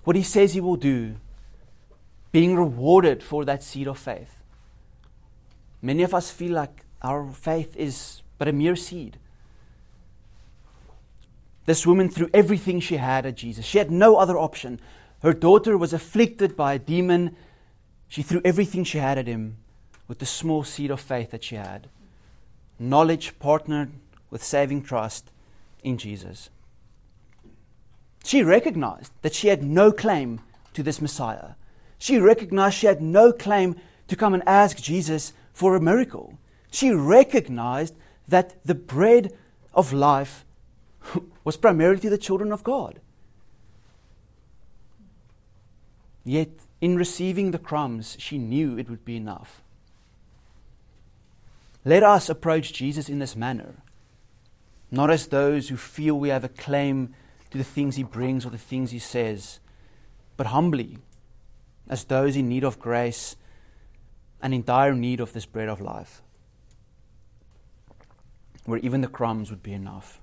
what 0.08 0.16
He 0.16 0.24
says 0.24 0.54
He 0.54 0.62
will 0.62 0.78
do, 0.78 1.18
being 2.32 2.56
rewarded 2.56 3.22
for 3.22 3.44
that 3.44 3.62
seed 3.62 3.88
of 3.88 4.00
faith. 4.00 4.42
Many 5.82 6.02
of 6.02 6.14
us 6.14 6.32
feel 6.32 6.54
like 6.54 6.86
our 7.02 7.30
faith 7.34 7.76
is 7.76 8.22
but 8.38 8.48
a 8.48 8.54
mere 8.54 8.78
seed. 8.78 9.18
This 11.66 11.86
woman 11.86 12.08
threw 12.08 12.30
everything 12.34 12.80
she 12.80 12.96
had 12.96 13.26
at 13.26 13.36
Jesus. 13.36 13.66
She 13.66 13.80
had 13.80 13.92
no 13.92 14.16
other 14.16 14.38
option. 14.38 14.80
Her 15.24 15.34
daughter 15.34 15.78
was 15.78 15.92
afflicted 15.92 16.56
by 16.56 16.76
a 16.76 16.80
demon. 16.80 17.36
She 18.08 18.22
threw 18.22 18.40
everything 18.46 18.86
she 18.86 19.00
had 19.00 19.18
at 19.18 19.28
him 19.28 19.58
with 20.08 20.20
the 20.20 20.26
small 20.26 20.64
seed 20.64 20.90
of 20.90 21.02
faith 21.02 21.32
that 21.32 21.44
she 21.44 21.58
had. 21.58 21.90
Knowledge 22.80 23.38
partnered 23.40 23.92
with 24.30 24.42
saving 24.42 24.84
trust 24.84 25.32
in 25.84 25.98
Jesus. 25.98 26.50
She 28.24 28.44
recognized 28.44 29.14
that 29.22 29.34
she 29.34 29.48
had 29.48 29.64
no 29.64 29.92
claim 29.92 30.42
to 30.74 30.84
this 30.84 31.02
Messiah. 31.02 31.52
She 31.98 32.20
recognized 32.20 32.78
she 32.78 32.88
had 32.88 33.02
no 33.02 33.32
claim 33.32 33.76
to 34.08 34.16
come 34.16 34.34
and 34.34 34.44
ask 34.46 34.78
Jesus 34.78 35.34
for 35.54 35.76
a 35.76 35.82
miracle. 35.82 36.38
She 36.70 36.92
recognized 36.92 37.96
that 38.28 38.56
the 38.66 38.76
bread 38.76 39.34
of 39.74 39.94
life 39.94 40.46
was 41.44 41.58
primarily 41.58 42.00
to 42.02 42.10
the 42.10 42.18
children 42.18 42.52
of 42.52 42.64
God. 42.64 43.00
Yet, 46.24 46.50
in 46.82 46.98
receiving 46.98 47.52
the 47.52 47.58
crumbs, 47.58 48.18
she 48.20 48.38
knew 48.38 48.78
it 48.78 48.90
would 48.90 49.06
be 49.06 49.16
enough. 49.16 49.62
Let 51.86 52.04
us 52.04 52.28
approach 52.28 52.74
Jesus 52.74 53.08
in 53.08 53.20
this 53.20 53.36
manner, 53.36 53.76
not 54.92 55.10
as 55.10 55.28
those 55.28 55.70
who 55.70 55.78
feel 55.78 56.20
we 56.20 56.30
have 56.30 56.44
a 56.44 56.50
claim 56.50 57.16
to 57.52 57.58
the 57.58 57.64
things 57.64 57.96
he 57.96 58.04
brings 58.04 58.46
or 58.46 58.50
the 58.50 58.58
things 58.58 58.92
he 58.92 59.00
says, 59.00 59.60
but 60.36 60.48
humbly, 60.48 60.98
as 61.90 62.06
those 62.06 62.36
in 62.36 62.50
need 62.50 62.64
of 62.64 62.80
grace 62.80 63.36
and 64.42 64.54
in 64.54 64.64
dire 64.64 64.94
need 64.94 65.20
of 65.20 65.34
this 65.34 65.46
bread 65.46 65.70
of 65.70 65.82
life, 65.82 66.22
where 68.66 68.80
even 68.80 69.02
the 69.02 69.08
crumbs 69.08 69.50
would 69.50 69.64
be 69.64 69.74
enough. 69.74 70.22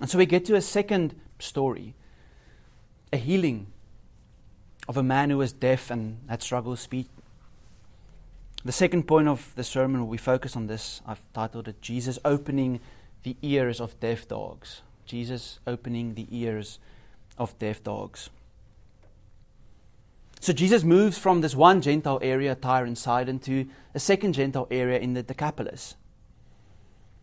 And 0.00 0.10
so 0.10 0.18
we 0.18 0.26
get 0.26 0.44
to 0.46 0.54
a 0.54 0.60
second 0.60 1.14
story 1.38 1.94
a 3.12 3.16
healing 3.16 3.68
of 4.86 4.96
a 4.96 5.02
man 5.02 5.30
who 5.30 5.38
was 5.38 5.52
deaf 5.52 5.90
and 5.90 6.18
had 6.28 6.42
struggled 6.42 6.72
with 6.72 6.80
speech. 6.80 7.08
The 8.64 8.72
second 8.72 9.04
point 9.04 9.28
of 9.28 9.54
the 9.54 9.64
sermon, 9.64 10.08
we 10.08 10.18
focus 10.18 10.56
on 10.56 10.66
this. 10.66 11.00
I've 11.06 11.24
titled 11.32 11.68
it 11.68 11.80
Jesus 11.80 12.18
opening 12.24 12.80
the 13.22 13.36
ears 13.42 13.80
of 13.80 13.98
deaf 14.00 14.28
dogs. 14.28 14.82
Jesus 15.04 15.58
opening 15.66 16.14
the 16.14 16.26
ears 16.30 16.78
of 17.38 17.58
deaf 17.58 17.82
dogs. 17.82 18.30
So 20.40 20.52
Jesus 20.52 20.84
moves 20.84 21.18
from 21.18 21.40
this 21.40 21.56
one 21.56 21.80
Gentile 21.80 22.20
area, 22.22 22.54
Tyre 22.54 22.84
and 22.84 22.96
Sidon, 22.96 23.38
to 23.40 23.66
a 23.94 23.98
second 23.98 24.34
Gentile 24.34 24.68
area 24.70 24.98
in 24.98 25.14
the 25.14 25.22
Decapolis. 25.22 25.96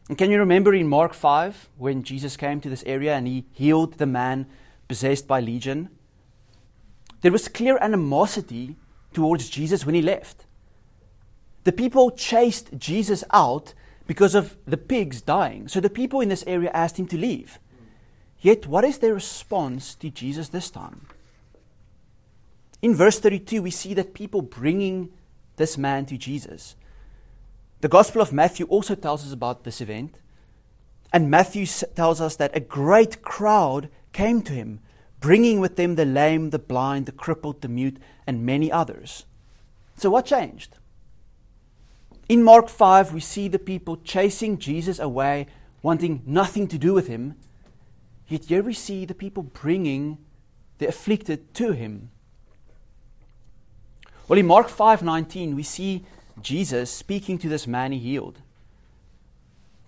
And 0.10 0.18
can 0.18 0.30
you 0.30 0.38
remember 0.38 0.74
in 0.74 0.88
Mark 0.88 1.14
5 1.14 1.70
when 1.78 2.04
Jesus 2.04 2.38
came 2.38 2.62
to 2.62 2.70
this 2.70 2.84
area 2.86 3.16
and 3.16 3.26
he 3.26 3.46
healed 3.54 3.94
the 3.94 4.06
man 4.06 4.46
possessed 4.88 5.28
by 5.28 5.40
legion? 5.40 5.90
There 7.22 7.32
was 7.32 7.48
clear 7.48 7.78
animosity 7.82 8.76
towards 9.14 9.50
Jesus 9.50 9.86
when 9.86 9.96
he 9.96 10.02
left. 10.02 10.46
The 11.64 11.72
people 11.72 12.12
chased 12.12 12.78
Jesus 12.78 13.24
out 13.32 13.74
because 14.08 14.36
of 14.36 14.58
the 14.66 14.78
pigs 14.78 15.22
dying. 15.22 15.68
So 15.68 15.80
the 15.80 15.90
people 15.90 16.22
in 16.22 16.30
this 16.30 16.44
area 16.46 16.72
asked 16.74 17.00
him 17.00 17.08
to 17.08 17.18
leave. 17.18 17.60
Yet, 18.40 18.68
what 18.68 18.84
is 18.84 19.00
their 19.00 19.14
response 19.14 19.96
to 19.96 20.10
Jesus 20.10 20.50
this 20.50 20.70
time? 20.70 21.08
In 22.82 22.94
verse 22.94 23.20
32, 23.20 23.64
we 23.64 23.72
see 23.72 23.94
that 23.96 24.14
people 24.14 24.42
bringing 24.42 25.12
this 25.56 25.78
man 25.78 26.06
to 26.08 26.18
Jesus. 26.18 26.76
The 27.82 27.88
Gospel 27.88 28.22
of 28.22 28.34
Matthew 28.34 28.66
also 28.68 28.96
tells 28.96 29.26
us 29.26 29.32
about 29.32 29.64
this 29.64 29.82
event. 29.82 30.20
And 31.12 31.32
Matthew 31.32 31.66
tells 31.66 32.20
us 32.22 32.36
that 32.36 32.56
a 32.56 32.60
great 32.60 33.22
crowd 33.22 33.90
came 34.12 34.42
to 34.44 34.54
him, 34.54 34.82
bringing 35.20 35.60
with 35.60 35.76
them 35.76 35.96
the 35.96 36.06
lame, 36.06 36.50
the 36.50 36.60
blind, 36.60 37.06
the 37.06 37.12
crippled, 37.12 37.62
the 37.62 37.68
mute, 37.68 37.98
and 38.28 38.46
many 38.46 38.72
others. 38.72 39.26
So, 39.96 40.10
what 40.10 40.26
changed? 40.26 40.78
In 42.28 42.44
Mark 42.44 42.70
5, 42.70 43.14
we 43.14 43.20
see 43.20 43.48
the 43.48 43.60
people 43.60 43.98
chasing 43.98 44.58
Jesus 44.58 44.98
away, 44.98 45.46
wanting 45.84 46.24
nothing 46.26 46.68
to 46.70 46.78
do 46.78 46.94
with 46.94 47.08
him. 47.08 47.36
Yet 48.28 48.46
here 48.46 48.64
we 48.64 48.74
see 48.74 49.06
the 49.06 49.14
people 49.14 49.44
bringing 49.44 50.18
the 50.80 50.88
afflicted 50.88 51.54
to 51.54 51.74
him. 51.74 52.10
Well, 54.28 54.40
in 54.40 54.48
Mark 54.48 54.70
5:19, 54.70 55.56
we 55.56 55.62
see 55.62 56.04
Jesus 56.42 56.90
speaking 56.90 57.38
to 57.38 57.48
this 57.48 57.68
man 57.68 57.92
he 57.92 58.00
healed, 58.00 58.42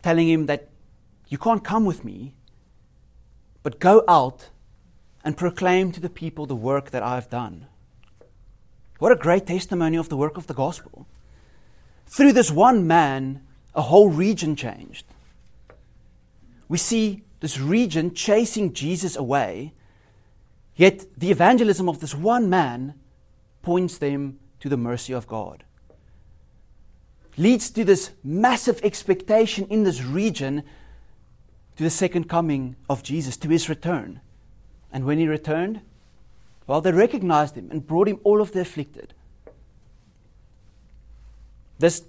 telling 0.03 0.29
him 0.29 0.46
that 0.46 0.70
you 1.29 1.39
can't 1.39 1.63
come 1.63 1.86
with 1.86 2.06
me, 2.06 2.36
but 3.63 3.79
go 3.79 4.03
out 4.08 4.50
and 5.24 5.36
proclaim 5.36 5.91
to 5.91 6.00
the 6.00 6.10
people 6.10 6.46
the 6.46 6.56
work 6.56 6.91
that 6.91 7.01
I 7.01 7.15
have 7.15 7.32
done. 7.32 7.65
What 9.00 9.12
a 9.12 9.15
great 9.15 9.48
testimony 9.48 9.98
of 9.98 10.10
the 10.10 10.17
work 10.17 10.38
of 10.38 10.46
the 10.46 10.53
gospel. 10.53 11.08
Through 12.08 12.34
this 12.34 12.52
one 12.52 12.88
man, 12.88 13.42
a 13.76 13.82
whole 13.82 14.10
region 14.10 14.56
changed. 14.56 15.06
We 16.68 16.78
see 16.78 17.24
this 17.40 17.60
region 17.60 18.14
chasing 18.14 18.74
Jesus 18.74 19.16
away, 19.16 19.74
yet 20.76 21.06
the 21.18 21.32
evangelism 21.32 21.88
of 21.88 22.00
this 22.00 22.16
one 22.16 22.50
man 22.50 22.96
points 23.62 23.98
them 23.98 24.40
to 24.60 24.70
the 24.70 24.78
mercy 24.78 25.14
of 25.14 25.28
God. 25.28 25.64
Leads 27.38 27.70
to 27.72 27.84
this 27.84 28.12
massive 28.24 28.80
expectation 28.84 29.68
in 29.70 29.84
this 29.84 30.04
region 30.04 30.64
to 31.76 31.84
the 31.84 31.90
second 31.90 32.28
coming 32.28 32.76
of 32.90 33.04
Jesus, 33.04 33.38
to 33.38 33.50
his 33.50 33.70
return. 33.70 34.20
And 34.92 35.06
when 35.06 35.20
he 35.20 35.28
returned, 35.28 35.82
well, 36.66 36.82
they 36.82 36.92
recognized 36.92 37.56
him 37.56 37.70
and 37.70 37.86
brought 37.86 38.08
him 38.08 38.20
all 38.24 38.42
of 38.42 38.52
the 38.52 38.62
afflicted. 38.62 39.14
This 41.79 42.03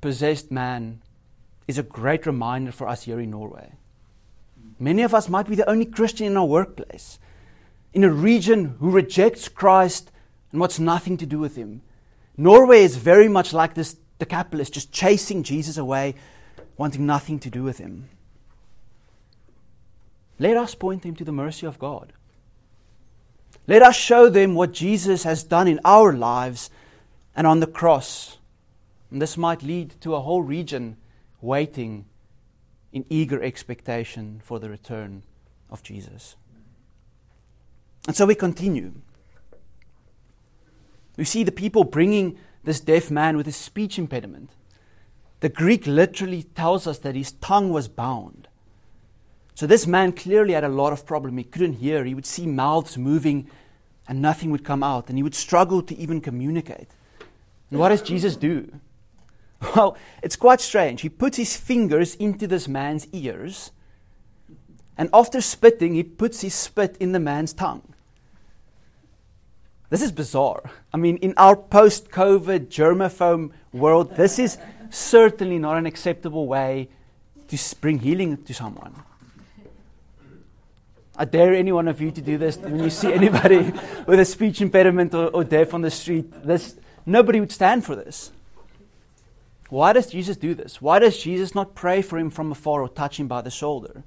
possessed 0.00 0.50
man 0.50 1.00
is 1.66 1.78
a 1.78 1.82
great 1.82 2.26
reminder 2.26 2.72
for 2.72 2.88
us 2.88 3.04
here 3.04 3.20
in 3.20 3.30
Norway. 3.30 3.72
Many 4.78 5.02
of 5.02 5.14
us 5.14 5.28
might 5.28 5.48
be 5.48 5.54
the 5.54 5.68
only 5.68 5.86
Christian 5.86 6.26
in 6.26 6.36
our 6.36 6.44
workplace, 6.44 7.18
in 7.92 8.04
a 8.04 8.12
region 8.12 8.76
who 8.80 8.90
rejects 8.90 9.48
Christ 9.48 10.10
and 10.50 10.60
wants 10.60 10.78
nothing 10.78 11.16
to 11.18 11.26
do 11.26 11.38
with 11.38 11.56
him. 11.56 11.82
Norway 12.36 12.82
is 12.82 12.96
very 12.96 13.28
much 13.28 13.52
like 13.52 13.74
this 13.74 13.96
Decapolis, 14.18 14.70
just 14.70 14.92
chasing 14.92 15.42
Jesus 15.42 15.76
away, 15.76 16.14
wanting 16.76 17.06
nothing 17.06 17.38
to 17.40 17.50
do 17.50 17.62
with 17.62 17.78
him. 17.78 18.08
Let 20.38 20.56
us 20.56 20.74
point 20.74 21.02
them 21.02 21.14
to 21.16 21.24
the 21.24 21.32
mercy 21.32 21.66
of 21.66 21.78
God. 21.78 22.12
Let 23.66 23.82
us 23.82 23.96
show 23.96 24.28
them 24.28 24.54
what 24.54 24.72
Jesus 24.72 25.22
has 25.22 25.42
done 25.42 25.68
in 25.68 25.80
our 25.84 26.12
lives 26.12 26.70
and 27.34 27.46
on 27.46 27.60
the 27.60 27.66
cross. 27.66 28.38
And 29.14 29.22
this 29.22 29.36
might 29.36 29.62
lead 29.62 29.94
to 30.00 30.16
a 30.16 30.20
whole 30.20 30.42
region 30.42 30.96
waiting 31.40 32.06
in 32.92 33.06
eager 33.08 33.40
expectation 33.40 34.40
for 34.42 34.58
the 34.58 34.68
return 34.68 35.22
of 35.70 35.84
Jesus. 35.84 36.34
And 38.08 38.16
so 38.16 38.26
we 38.26 38.34
continue. 38.34 38.90
We 41.16 41.22
see 41.22 41.44
the 41.44 41.52
people 41.52 41.84
bringing 41.84 42.36
this 42.64 42.80
deaf 42.80 43.08
man 43.08 43.36
with 43.36 43.46
a 43.46 43.52
speech 43.52 44.00
impediment. 44.00 44.50
The 45.38 45.48
Greek 45.48 45.86
literally 45.86 46.42
tells 46.42 46.88
us 46.88 46.98
that 46.98 47.14
his 47.14 47.30
tongue 47.30 47.70
was 47.70 47.86
bound. 47.86 48.48
So 49.54 49.68
this 49.68 49.86
man 49.86 50.10
clearly 50.10 50.54
had 50.54 50.64
a 50.64 50.68
lot 50.68 50.92
of 50.92 51.06
problem. 51.06 51.38
He 51.38 51.44
couldn't 51.44 51.74
hear. 51.74 52.04
He 52.04 52.16
would 52.16 52.26
see 52.26 52.48
mouths 52.48 52.98
moving 52.98 53.48
and 54.08 54.20
nothing 54.20 54.50
would 54.50 54.64
come 54.64 54.82
out, 54.82 55.08
and 55.08 55.16
he 55.16 55.22
would 55.22 55.36
struggle 55.36 55.82
to 55.82 55.96
even 55.96 56.20
communicate. 56.20 56.88
And 57.70 57.78
what 57.78 57.90
does 57.90 58.02
Jesus 58.02 58.34
do? 58.34 58.80
Well, 59.60 59.96
it's 60.22 60.36
quite 60.36 60.60
strange. 60.60 61.00
He 61.00 61.08
puts 61.08 61.36
his 61.36 61.56
fingers 61.56 62.14
into 62.16 62.46
this 62.46 62.68
man's 62.68 63.06
ears, 63.12 63.70
and 64.96 65.08
after 65.12 65.40
spitting, 65.40 65.94
he 65.94 66.02
puts 66.02 66.42
his 66.42 66.54
spit 66.54 66.96
in 67.00 67.12
the 67.12 67.20
man's 67.20 67.52
tongue. 67.52 67.94
This 69.90 70.02
is 70.02 70.12
bizarre. 70.12 70.70
I 70.92 70.96
mean, 70.96 71.16
in 71.18 71.34
our 71.36 71.56
post 71.56 72.10
COVID 72.10 72.66
germaphobe 72.66 73.52
world, 73.72 74.16
this 74.16 74.38
is 74.38 74.58
certainly 74.90 75.58
not 75.58 75.76
an 75.76 75.86
acceptable 75.86 76.46
way 76.46 76.88
to 77.48 77.76
bring 77.80 77.98
healing 77.98 78.42
to 78.44 78.54
someone. 78.54 78.94
I 81.16 81.24
dare 81.24 81.54
any 81.54 81.70
one 81.70 81.86
of 81.86 82.00
you 82.00 82.10
to 82.10 82.20
do 82.20 82.38
this 82.38 82.56
when 82.56 82.80
you 82.82 82.90
see 82.90 83.12
anybody 83.12 83.72
with 84.06 84.18
a 84.18 84.24
speech 84.24 84.60
impediment 84.60 85.14
or, 85.14 85.28
or 85.28 85.44
deaf 85.44 85.72
on 85.72 85.82
the 85.82 85.90
street. 85.90 86.42
This, 86.42 86.76
nobody 87.06 87.38
would 87.38 87.52
stand 87.52 87.84
for 87.84 87.94
this. 87.94 88.32
Why 89.74 89.92
does 89.92 90.06
Jesus 90.06 90.36
do 90.36 90.54
this? 90.54 90.80
Why 90.80 91.00
does 91.00 91.20
Jesus 91.20 91.52
not 91.52 91.74
pray 91.74 92.00
for 92.00 92.16
him 92.16 92.30
from 92.30 92.52
afar 92.52 92.80
or 92.82 92.88
touch 92.88 93.18
him 93.18 93.26
by 93.26 93.40
the 93.40 93.50
shoulder? 93.50 94.04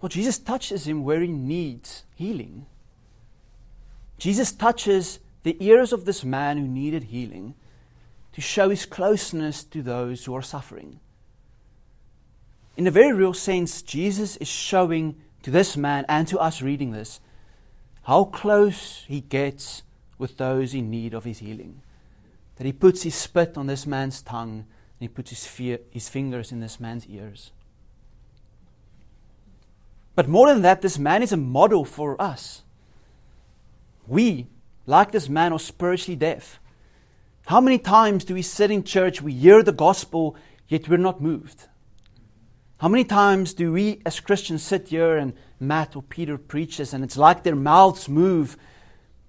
Well, 0.00 0.08
Jesus 0.08 0.36
touches 0.36 0.88
him 0.88 1.04
where 1.04 1.20
he 1.20 1.28
needs 1.28 2.02
healing. 2.16 2.66
Jesus 4.18 4.50
touches 4.50 5.20
the 5.44 5.56
ears 5.64 5.92
of 5.92 6.06
this 6.06 6.24
man 6.24 6.58
who 6.58 6.66
needed 6.66 7.04
healing 7.04 7.54
to 8.32 8.40
show 8.40 8.68
his 8.68 8.84
closeness 8.84 9.62
to 9.62 9.80
those 9.80 10.24
who 10.24 10.34
are 10.34 10.42
suffering. 10.42 10.98
In 12.76 12.88
a 12.88 12.90
very 12.90 13.12
real 13.12 13.32
sense, 13.32 13.80
Jesus 13.80 14.36
is 14.38 14.48
showing 14.48 15.14
to 15.44 15.52
this 15.52 15.76
man 15.76 16.04
and 16.08 16.26
to 16.26 16.40
us 16.40 16.62
reading 16.62 16.90
this 16.90 17.20
how 18.02 18.24
close 18.24 19.04
he 19.06 19.20
gets 19.20 19.84
with 20.18 20.36
those 20.36 20.74
in 20.74 20.90
need 20.90 21.14
of 21.14 21.22
his 21.22 21.38
healing. 21.38 21.82
That 22.56 22.66
he 22.66 22.72
puts 22.72 23.02
his 23.02 23.14
spit 23.14 23.56
on 23.56 23.66
this 23.66 23.86
man's 23.86 24.22
tongue 24.22 24.66
and 24.98 25.00
he 25.00 25.08
puts 25.08 25.30
his, 25.30 25.46
fear, 25.46 25.78
his 25.90 26.08
fingers 26.08 26.52
in 26.52 26.60
this 26.60 26.80
man's 26.80 27.06
ears. 27.06 27.52
But 30.14 30.28
more 30.28 30.48
than 30.48 30.62
that, 30.62 30.80
this 30.80 30.98
man 30.98 31.22
is 31.22 31.32
a 31.32 31.36
model 31.36 31.84
for 31.84 32.20
us. 32.20 32.62
We, 34.06 34.46
like 34.86 35.12
this 35.12 35.28
man, 35.28 35.52
are 35.52 35.58
spiritually 35.58 36.16
deaf. 36.16 36.58
How 37.46 37.60
many 37.60 37.78
times 37.78 38.24
do 38.24 38.34
we 38.34 38.42
sit 38.42 38.70
in 38.70 38.82
church, 38.82 39.20
we 39.20 39.32
hear 39.32 39.62
the 39.62 39.72
gospel, 39.72 40.34
yet 40.68 40.88
we're 40.88 40.96
not 40.96 41.20
moved? 41.20 41.68
How 42.78 42.88
many 42.88 43.04
times 43.04 43.54
do 43.54 43.72
we 43.72 44.00
as 44.04 44.20
Christians 44.20 44.62
sit 44.62 44.88
here 44.88 45.16
and 45.16 45.34
Matt 45.60 45.96
or 45.96 46.02
Peter 46.02 46.36
preaches 46.36 46.92
and 46.92 47.04
it's 47.04 47.16
like 47.16 47.42
their 47.42 47.54
mouths 47.54 48.08
move, 48.08 48.56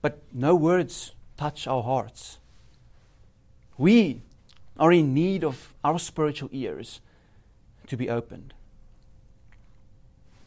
but 0.01 0.21
no 0.33 0.55
words 0.55 1.11
touch 1.37 1.67
our 1.67 1.83
hearts? 1.83 2.39
We 3.77 4.21
are 4.77 4.91
in 4.91 5.13
need 5.13 5.43
of 5.43 5.73
our 5.83 5.99
spiritual 5.99 6.49
ears 6.51 7.01
to 7.87 7.97
be 7.97 8.09
opened. 8.09 8.53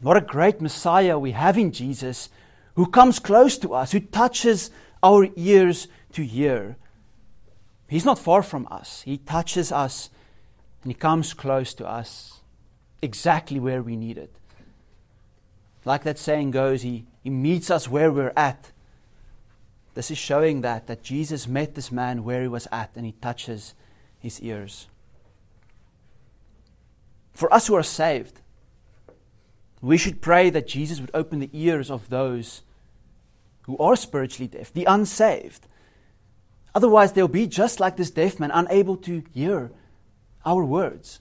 What 0.01 0.17
a 0.17 0.23
great 0.23 0.61
Messiah 0.61 1.19
we 1.19 1.33
have 1.33 1.59
in 1.59 1.73
Jesus 1.73 2.31
who 2.75 2.87
comes 2.87 3.19
close 3.19 3.59
to 3.59 3.75
us, 3.75 3.93
who 3.93 4.01
touches 4.01 4.71
our 5.03 5.29
ears 5.37 5.89
to 6.13 6.25
hear. 6.25 6.77
He's 7.89 8.05
not 8.05 8.19
far 8.19 8.43
from 8.43 8.67
us. 8.71 9.03
He 9.03 9.19
touches 9.19 9.73
us 9.73 10.11
and 10.83 10.91
He 10.91 10.95
comes 10.95 11.35
close 11.35 11.75
to 11.75 11.87
us 11.87 12.41
exactly 13.03 13.59
where 13.59 13.83
we 13.83 13.97
need 13.97 14.17
it. 14.17 14.33
Like 15.85 16.05
that 16.05 16.19
saying 16.19 16.53
goes, 16.53 16.83
He, 16.83 17.05
he 17.23 17.31
meets 17.31 17.71
us 17.71 17.89
where 17.89 18.13
we're 18.13 18.33
at. 18.37 18.71
This 19.95 20.11
is 20.11 20.19
showing 20.19 20.61
that, 20.61 20.87
that 20.87 21.03
Jesus 21.03 21.49
met 21.49 21.75
this 21.75 21.91
man 21.91 22.25
where 22.25 22.43
he 22.43 22.49
was 22.49 22.69
at 22.71 22.91
and 22.95 23.05
He 23.05 23.13
touches 23.13 23.75
his 24.19 24.41
ears. 24.41 24.87
For 27.33 27.53
us 27.53 27.67
who 27.67 27.75
are 27.75 27.83
saved, 27.83 28.41
we 29.81 29.97
should 29.97 30.21
pray 30.21 30.51
that 30.51 30.69
Jesus 30.69 31.01
would 31.01 31.11
open 31.15 31.39
the 31.39 31.51
ears 31.53 31.91
of 31.91 32.11
those 32.11 32.63
who 33.63 33.79
are 33.79 33.97
spiritually 33.97 34.49
deaf, 34.49 34.73
the 34.73 34.85
unsaved. 34.85 35.67
Otherwise, 36.75 37.13
they'll 37.13 37.29
be 37.29 37.47
just 37.47 37.81
like 37.81 37.97
this 37.97 38.11
deaf 38.11 38.39
man, 38.39 38.51
unable 38.53 38.97
to 38.99 39.23
hear 39.33 39.71
our 40.45 40.65
words. 40.65 41.21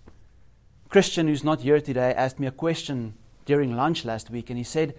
Christian, 0.89 1.27
who's 1.27 1.43
not 1.43 1.61
here 1.61 1.79
today, 1.79 2.13
asked 2.13 2.39
me 2.39 2.47
a 2.47 2.51
question 2.51 3.13
during 3.45 3.75
lunch 3.75 4.05
last 4.05 4.29
week, 4.29 4.49
and 4.49 4.57
he 4.57 4.63
said, 4.63 4.95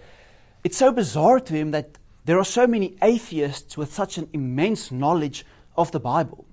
It's 0.63 0.77
so 0.77 0.91
bizarre 0.91 1.39
to 1.39 1.53
him 1.53 1.71
that 1.71 1.97
there 2.25 2.37
are 2.37 2.45
so 2.45 2.67
many 2.67 2.97
atheists 3.01 3.77
with 3.77 3.93
such 3.93 4.17
an 4.17 4.29
immense 4.33 4.91
knowledge 4.91 5.45
of 5.75 5.91
the 5.91 5.99
Bible. 5.99 6.45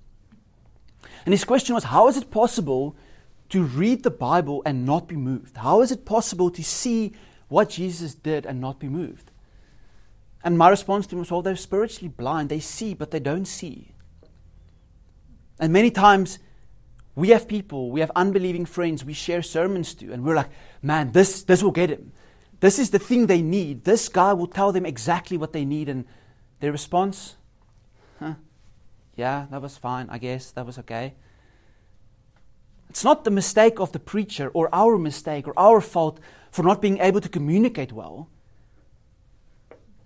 And 1.24 1.32
his 1.32 1.44
question 1.44 1.74
was, 1.74 1.84
How 1.84 2.08
is 2.08 2.16
it 2.16 2.30
possible 2.30 2.96
to 3.50 3.62
read 3.62 4.02
the 4.02 4.10
Bible 4.10 4.62
and 4.64 4.84
not 4.84 5.08
be 5.08 5.16
moved? 5.16 5.56
How 5.58 5.80
is 5.80 5.90
it 5.90 6.04
possible 6.04 6.50
to 6.50 6.62
see 6.62 7.12
what 7.48 7.70
Jesus 7.70 8.14
did 8.14 8.46
and 8.46 8.60
not 8.60 8.78
be 8.78 8.88
moved? 8.88 9.30
And 10.44 10.56
my 10.56 10.68
response 10.68 11.06
to 11.08 11.16
him 11.16 11.20
was, 11.20 11.30
well, 11.30 11.42
they're 11.42 11.56
spiritually 11.56 12.08
blind. 12.08 12.48
They 12.48 12.60
see, 12.60 12.94
but 12.94 13.10
they 13.10 13.20
don't 13.20 13.46
see. 13.46 13.92
And 15.58 15.72
many 15.72 15.90
times 15.90 16.38
we 17.14 17.30
have 17.30 17.48
people, 17.48 17.90
we 17.90 18.00
have 18.00 18.12
unbelieving 18.14 18.64
friends 18.64 19.04
we 19.04 19.12
share 19.12 19.42
sermons 19.42 19.94
to, 19.94 20.12
and 20.12 20.24
we're 20.24 20.36
like, 20.36 20.50
man, 20.82 21.10
this, 21.12 21.42
this 21.42 21.62
will 21.62 21.72
get 21.72 21.90
him. 21.90 22.12
This 22.60 22.78
is 22.78 22.90
the 22.90 22.98
thing 22.98 23.26
they 23.26 23.42
need. 23.42 23.84
This 23.84 24.08
guy 24.08 24.32
will 24.32 24.46
tell 24.46 24.72
them 24.72 24.84
exactly 24.84 25.36
what 25.36 25.52
they 25.52 25.64
need. 25.64 25.88
And 25.88 26.04
their 26.60 26.72
response, 26.72 27.36
huh, 28.18 28.34
yeah, 29.16 29.46
that 29.50 29.62
was 29.62 29.76
fine. 29.76 30.08
I 30.10 30.18
guess 30.18 30.50
that 30.52 30.66
was 30.66 30.78
okay. 30.78 31.14
It's 32.90 33.04
not 33.04 33.24
the 33.24 33.30
mistake 33.30 33.78
of 33.78 33.92
the 33.92 33.98
preacher 33.98 34.50
or 34.54 34.68
our 34.72 34.98
mistake 34.98 35.46
or 35.46 35.54
our 35.56 35.80
fault 35.80 36.18
for 36.50 36.62
not 36.62 36.80
being 36.80 36.98
able 36.98 37.20
to 37.20 37.28
communicate 37.28 37.92
well. 37.92 38.28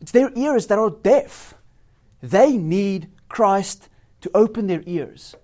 It's 0.01 0.13
their 0.13 0.33
ears 0.37 0.67
that 0.67 0.79
are 0.79 0.91
deaf. 0.91 1.55
They 2.21 2.57
need 2.57 3.09
Christ 3.29 3.89
to 4.21 4.31
open 4.35 4.67
their 4.67 4.83
ears. 4.85 5.37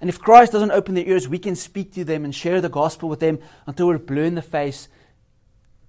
And 0.00 0.08
if 0.08 0.20
Christ 0.20 0.52
doesn't 0.52 0.70
open 0.70 0.94
their 0.94 1.04
ears, 1.04 1.28
we 1.28 1.38
can 1.38 1.56
speak 1.56 1.92
to 1.94 2.04
them 2.04 2.24
and 2.24 2.34
share 2.34 2.60
the 2.60 2.68
gospel 2.68 3.08
with 3.08 3.20
them 3.20 3.38
until 3.66 3.88
we're 3.88 3.98
blue 3.98 4.22
in 4.22 4.34
the 4.34 4.42
face. 4.42 4.88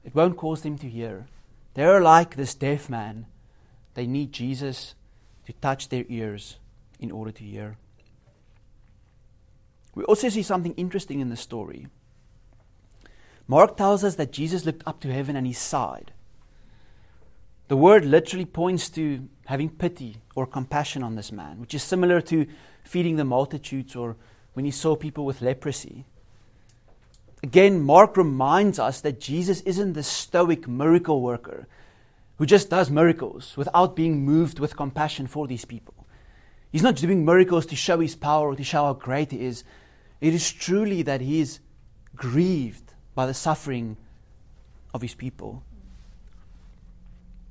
It 0.03 0.15
won't 0.15 0.37
cause 0.37 0.61
them 0.61 0.77
to 0.79 0.89
hear. 0.89 1.27
They're 1.73 2.01
like 2.01 2.35
this 2.35 2.55
deaf 2.55 2.89
man. 2.89 3.27
They 3.93 4.07
need 4.07 4.31
Jesus 4.33 4.95
to 5.45 5.53
touch 5.53 5.89
their 5.89 6.05
ears 6.09 6.57
in 6.99 7.11
order 7.11 7.31
to 7.31 7.43
hear. 7.43 7.77
We 9.93 10.03
also 10.05 10.29
see 10.29 10.43
something 10.43 10.73
interesting 10.75 11.19
in 11.19 11.29
the 11.29 11.35
story. 11.35 11.87
Mark 13.47 13.75
tells 13.75 14.03
us 14.03 14.15
that 14.15 14.31
Jesus 14.31 14.65
looked 14.65 14.83
up 14.85 15.01
to 15.01 15.11
heaven 15.11 15.35
and 15.35 15.45
he 15.45 15.53
sighed. 15.53 16.13
The 17.67 17.77
word 17.77 18.05
literally 18.05 18.45
points 18.45 18.89
to 18.91 19.27
having 19.45 19.69
pity 19.69 20.17
or 20.35 20.45
compassion 20.45 21.03
on 21.03 21.15
this 21.15 21.31
man, 21.31 21.59
which 21.59 21.73
is 21.73 21.83
similar 21.83 22.21
to 22.21 22.47
feeding 22.83 23.15
the 23.15 23.25
multitudes 23.25 23.95
or 23.95 24.17
when 24.53 24.65
he 24.65 24.71
saw 24.71 24.95
people 24.95 25.25
with 25.25 25.41
leprosy. 25.41 26.05
Again, 27.43 27.81
Mark 27.81 28.17
reminds 28.17 28.77
us 28.77 29.01
that 29.01 29.19
Jesus 29.19 29.61
isn't 29.61 29.93
the 29.93 30.03
stoic 30.03 30.67
miracle 30.67 31.21
worker 31.21 31.67
who 32.37 32.45
just 32.45 32.69
does 32.69 32.91
miracles 32.91 33.57
without 33.57 33.95
being 33.95 34.23
moved 34.23 34.59
with 34.59 34.75
compassion 34.75 35.25
for 35.27 35.47
these 35.47 35.65
people. 35.65 35.93
He's 36.71 36.83
not 36.83 36.95
doing 36.95 37.25
miracles 37.25 37.65
to 37.67 37.75
show 37.75 37.99
his 37.99 38.15
power 38.15 38.49
or 38.49 38.55
to 38.55 38.63
show 38.63 38.85
how 38.85 38.93
great 38.93 39.31
he 39.31 39.43
is, 39.43 39.63
it 40.21 40.33
is 40.33 40.51
truly 40.51 41.01
that 41.01 41.21
he 41.21 41.39
is 41.39 41.59
grieved 42.15 42.93
by 43.15 43.25
the 43.25 43.33
suffering 43.33 43.97
of 44.93 45.01
his 45.01 45.15
people. 45.15 45.63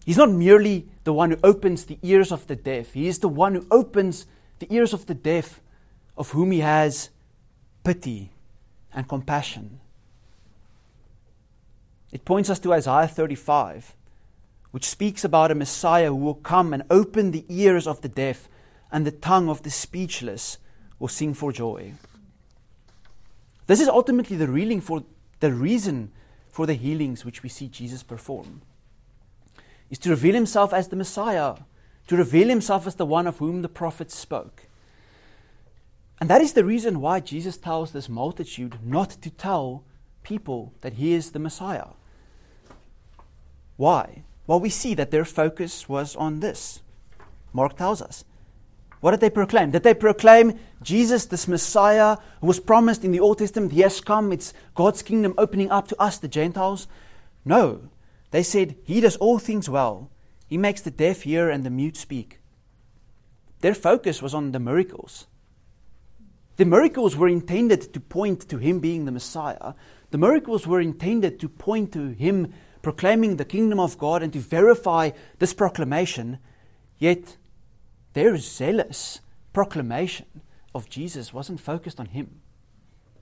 He's 0.07 0.17
not 0.17 0.31
merely 0.31 0.89
the 1.05 1.13
one 1.13 1.33
who 1.33 1.39
opens 1.43 1.85
the 1.85 1.99
ears 2.03 2.33
of 2.33 2.47
the 2.47 2.57
deaf, 2.57 2.93
he 2.93 3.09
is 3.09 3.19
the 3.19 3.29
one 3.29 3.57
who 3.57 3.67
opens 3.71 4.27
the 4.61 4.73
ears 4.73 4.93
of 4.93 5.07
the 5.07 5.15
deaf, 5.15 5.61
of 6.17 6.31
whom 6.31 6.53
he 6.53 6.61
has 6.61 7.11
pity 7.83 8.31
and 8.95 9.09
compassion. 9.09 9.81
It 12.13 12.25
points 12.25 12.51
us 12.51 12.59
to 12.61 12.73
Isaiah 12.73 13.07
35, 13.07 13.95
which 14.73 14.85
speaks 14.85 15.25
about 15.25 15.51
a 15.51 15.55
Messiah 15.55 16.09
who 16.09 16.17
will 16.17 16.35
come 16.35 16.73
and 16.73 16.83
open 16.91 17.31
the 17.31 17.45
ears 17.49 17.87
of 17.87 18.01
the 18.01 18.09
deaf, 18.09 18.49
and 18.91 19.07
the 19.07 19.13
tongue 19.13 19.49
of 19.49 19.63
the 19.63 19.71
speechless 19.71 20.59
will 20.99 21.09
sing 21.09 21.35
for 21.35 21.53
joy. 21.53 21.93
This 23.67 23.81
is 23.81 23.89
ultimately 23.89 24.37
the 24.37 24.49
reason 24.49 24.81
for 24.81 25.05
the 25.39 25.53
reason 25.53 26.11
for 26.51 26.67
the 26.67 26.75
healings 26.75 27.25
which 27.25 27.43
we 27.43 27.49
see 27.49 27.69
Jesus 27.69 28.03
perform. 28.03 28.63
Is 29.89 29.99
to 30.01 30.11
reveal 30.11 30.35
himself 30.35 30.73
as 30.73 30.89
the 30.89 30.97
Messiah, 30.97 31.55
to 32.09 32.17
reveal 32.17 32.49
himself 32.49 32.87
as 32.87 32.97
the 32.97 33.07
one 33.07 33.27
of 33.27 33.39
whom 33.39 33.63
the 33.63 33.69
prophets 33.69 34.17
spoke. 34.17 34.67
And 36.21 36.29
that 36.29 36.43
is 36.43 36.53
the 36.53 36.65
reason 36.65 37.01
why 37.01 37.21
Jesus 37.21 37.57
tells 37.57 37.93
this 37.93 38.09
multitude 38.09 38.79
not 38.85 39.11
to 39.23 39.31
tell 39.31 39.85
people 40.23 40.75
that 40.83 40.95
he 40.95 41.15
is 41.15 41.31
the 41.31 41.39
Messiah. 41.39 41.89
Why? 43.77 44.25
Well, 44.47 44.61
we 44.61 44.69
see 44.69 44.95
that 44.95 45.11
their 45.11 45.25
focus 45.25 45.89
was 45.89 46.15
on 46.15 46.41
this. 46.41 46.83
Mark 47.53 47.77
tells 47.77 48.03
us 48.03 48.25
what 49.01 49.13
did 49.13 49.21
they 49.21 49.31
proclaim? 49.31 49.71
Did 49.71 49.83
they 49.83 49.95
proclaim 49.95 50.59
Jesus, 50.83 51.25
this 51.25 51.49
Messiah 51.49 52.19
who 52.41 52.47
was 52.47 52.61
promised 52.61 53.03
in 53.03 53.13
the 53.13 53.21
Old 53.21 53.39
Testament? 53.39 53.73
He 53.73 53.81
has 53.81 54.01
come. 54.01 54.31
It's 54.31 54.53
God's 54.75 55.03
kingdom 55.03 55.35
opening 55.39 55.71
up 55.71 55.89
to 55.89 56.01
us, 56.01 56.19
the 56.19 56.29
Gentiles. 56.29 56.87
No. 57.45 57.89
They 58.31 58.43
said, 58.43 58.77
He 58.85 59.01
does 59.01 59.17
all 59.17 59.39
things 59.39 59.71
well. 59.71 60.11
He 60.47 60.59
makes 60.59 60.83
the 60.83 60.91
deaf 60.91 61.23
hear 61.23 61.49
and 61.49 61.65
the 61.65 61.71
mute 61.71 61.97
speak. 61.97 62.41
Their 63.61 63.75
focus 63.75 64.21
was 64.21 64.35
on 64.35 64.53
the 64.53 64.61
miracles. 64.61 65.27
The 66.61 66.67
miracles 66.67 67.17
were 67.17 67.27
intended 67.27 67.95
to 67.95 68.01
point 68.01 68.47
to 68.51 68.59
him 68.59 68.81
being 68.81 69.07
the 69.07 69.13
Messiah. 69.13 69.73
The 70.11 70.19
miracles 70.19 70.67
were 70.67 70.83
intended 70.83 71.41
to 71.41 71.49
point 71.49 71.91
to 71.95 72.09
him 72.09 72.53
proclaiming 72.83 73.37
the 73.37 73.47
kingdom 73.47 73.81
of 73.81 73.97
God 73.97 74.23
and 74.23 74.31
to 74.35 74.41
verify 74.41 75.13
this 75.39 75.55
proclamation. 75.55 76.39
Yet 76.99 77.39
their 78.13 78.37
zealous 78.37 79.23
proclamation 79.55 80.27
of 80.75 80.91
Jesus 80.91 81.33
wasn't 81.33 81.61
focused 81.61 81.99
on 81.99 82.09
him, 82.09 82.43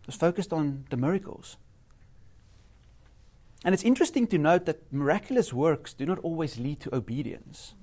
it 0.01 0.09
was 0.09 0.17
focused 0.17 0.53
on 0.53 0.87
the 0.91 0.97
miracles. 0.97 1.59
And 3.65 3.73
it's 3.73 3.85
interesting 3.85 4.27
to 4.27 4.39
note 4.39 4.65
that 4.65 4.93
miraculous 4.93 5.53
works 5.53 5.95
do 5.95 6.07
not 6.07 6.19
always 6.25 6.59
lead 6.59 6.81
to 6.81 6.93
obedience. 6.93 7.77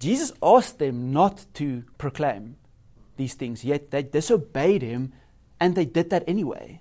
Jesus 0.00 0.32
asked 0.42 0.80
them 0.80 1.12
not 1.12 1.46
to 1.54 1.84
proclaim 1.96 2.56
these 3.18 3.34
things, 3.34 3.64
yet 3.64 3.90
they 3.90 4.02
disobeyed 4.02 4.80
him 4.80 5.12
and 5.60 5.74
they 5.74 5.84
did 5.84 6.08
that 6.10 6.24
anyway. 6.26 6.80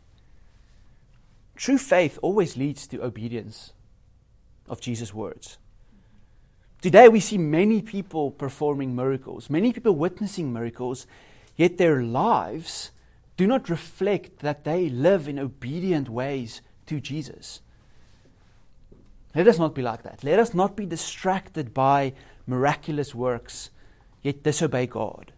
True 1.58 1.78
faith 1.78 2.17
always 2.21 2.56
leads 2.56 2.88
to 2.88 3.04
obedience 3.04 3.73
of 4.69 4.80
Jesus' 4.80 5.13
words. 5.13 5.58
Today 6.82 7.10
we 7.10 7.19
see 7.19 7.38
many 7.38 7.82
people 7.82 8.32
performing 8.32 8.95
miracles, 8.95 9.50
many 9.50 9.73
people 9.73 9.95
witnessing 9.95 10.54
miracles, 10.54 11.08
yet 11.56 11.78
their 11.78 12.04
lives 12.04 12.91
do 13.36 13.47
not 13.47 13.69
reflect 13.69 14.39
that 14.39 14.63
they 14.63 14.89
live 14.89 15.28
in 15.28 15.39
obedient 15.39 16.08
ways 16.08 16.62
to 16.86 17.00
Jesus. 17.00 17.62
Let 19.36 19.47
us 19.47 19.60
not 19.60 19.76
be 19.76 19.82
like 19.82 20.04
that. 20.04 20.23
Let 20.23 20.39
us 20.39 20.54
not 20.54 20.76
be 20.76 20.86
distracted 20.86 21.73
by 21.73 22.13
miraculous 22.45 23.13
works, 23.13 23.69
yet 24.23 24.43
disobey 24.43 24.88
God. 24.88 25.34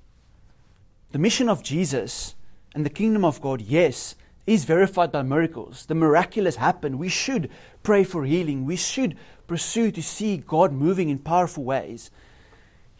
The 1.11 1.19
mission 1.19 1.49
of 1.49 1.63
Jesus 1.63 2.35
and 2.75 2.85
the 2.85 2.89
kingdom 2.89 3.25
of 3.25 3.41
God, 3.41 3.61
yes, 3.61 4.15
is 4.45 4.65
verified 4.65 5.11
by 5.11 5.21
miracles. 5.21 5.85
The 5.85 5.95
miraculous 5.95 6.55
happen. 6.55 6.97
We 6.97 7.09
should 7.09 7.49
pray 7.83 8.03
for 8.03 8.25
healing. 8.25 8.65
We 8.65 8.75
should 8.75 9.17
pursue 9.47 9.91
to 9.91 10.01
see 10.01 10.37
God 10.37 10.71
moving 10.71 11.09
in 11.09 11.19
powerful 11.19 11.63
ways. 11.63 12.11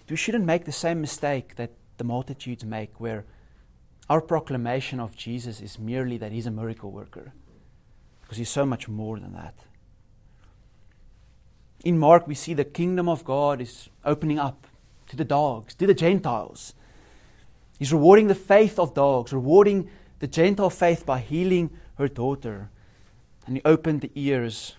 We 0.10 0.16
shouldn't 0.16 0.46
make 0.46 0.66
the 0.66 0.72
same 0.72 1.02
mistake 1.02 1.56
that 1.56 1.72
the 1.98 2.04
multitudes 2.04 2.66
make, 2.66 3.00
where 3.00 3.26
our 4.10 4.22
proclamation 4.22 5.00
of 5.00 5.16
Jesus 5.16 5.62
is 5.62 5.78
merely 5.78 6.18
that 6.18 6.32
he's 6.32 6.48
a 6.48 6.52
miracle 6.52 6.92
worker 6.92 7.34
because 8.22 8.38
he's 8.38 8.50
so 8.50 8.66
much 8.66 8.88
more 8.88 9.20
than 9.20 9.34
that. 9.34 9.56
In 11.84 11.98
Mark, 11.98 12.28
we 12.28 12.36
see 12.36 12.54
the 12.54 12.66
kingdom 12.66 13.08
of 13.08 13.24
God 13.24 13.62
is 13.62 13.90
opening 14.04 14.38
up 14.38 14.68
to 15.08 15.16
the 15.16 15.26
dogs, 15.26 15.74
to 15.76 15.88
the 15.88 15.94
Gentiles. 15.94 16.74
He's 17.80 17.94
rewarding 17.94 18.28
the 18.28 18.36
faith 18.36 18.78
of 18.78 18.94
dogs, 18.94 19.34
rewarding 19.34 19.90
the 20.20 20.28
Gentile 20.28 20.70
faith 20.70 21.06
by 21.06 21.20
healing 21.20 21.72
her 21.98 22.10
daughter. 22.10 22.70
And 23.48 23.56
he 23.56 23.62
opened 23.64 24.02
the 24.02 24.12
ears 24.16 24.76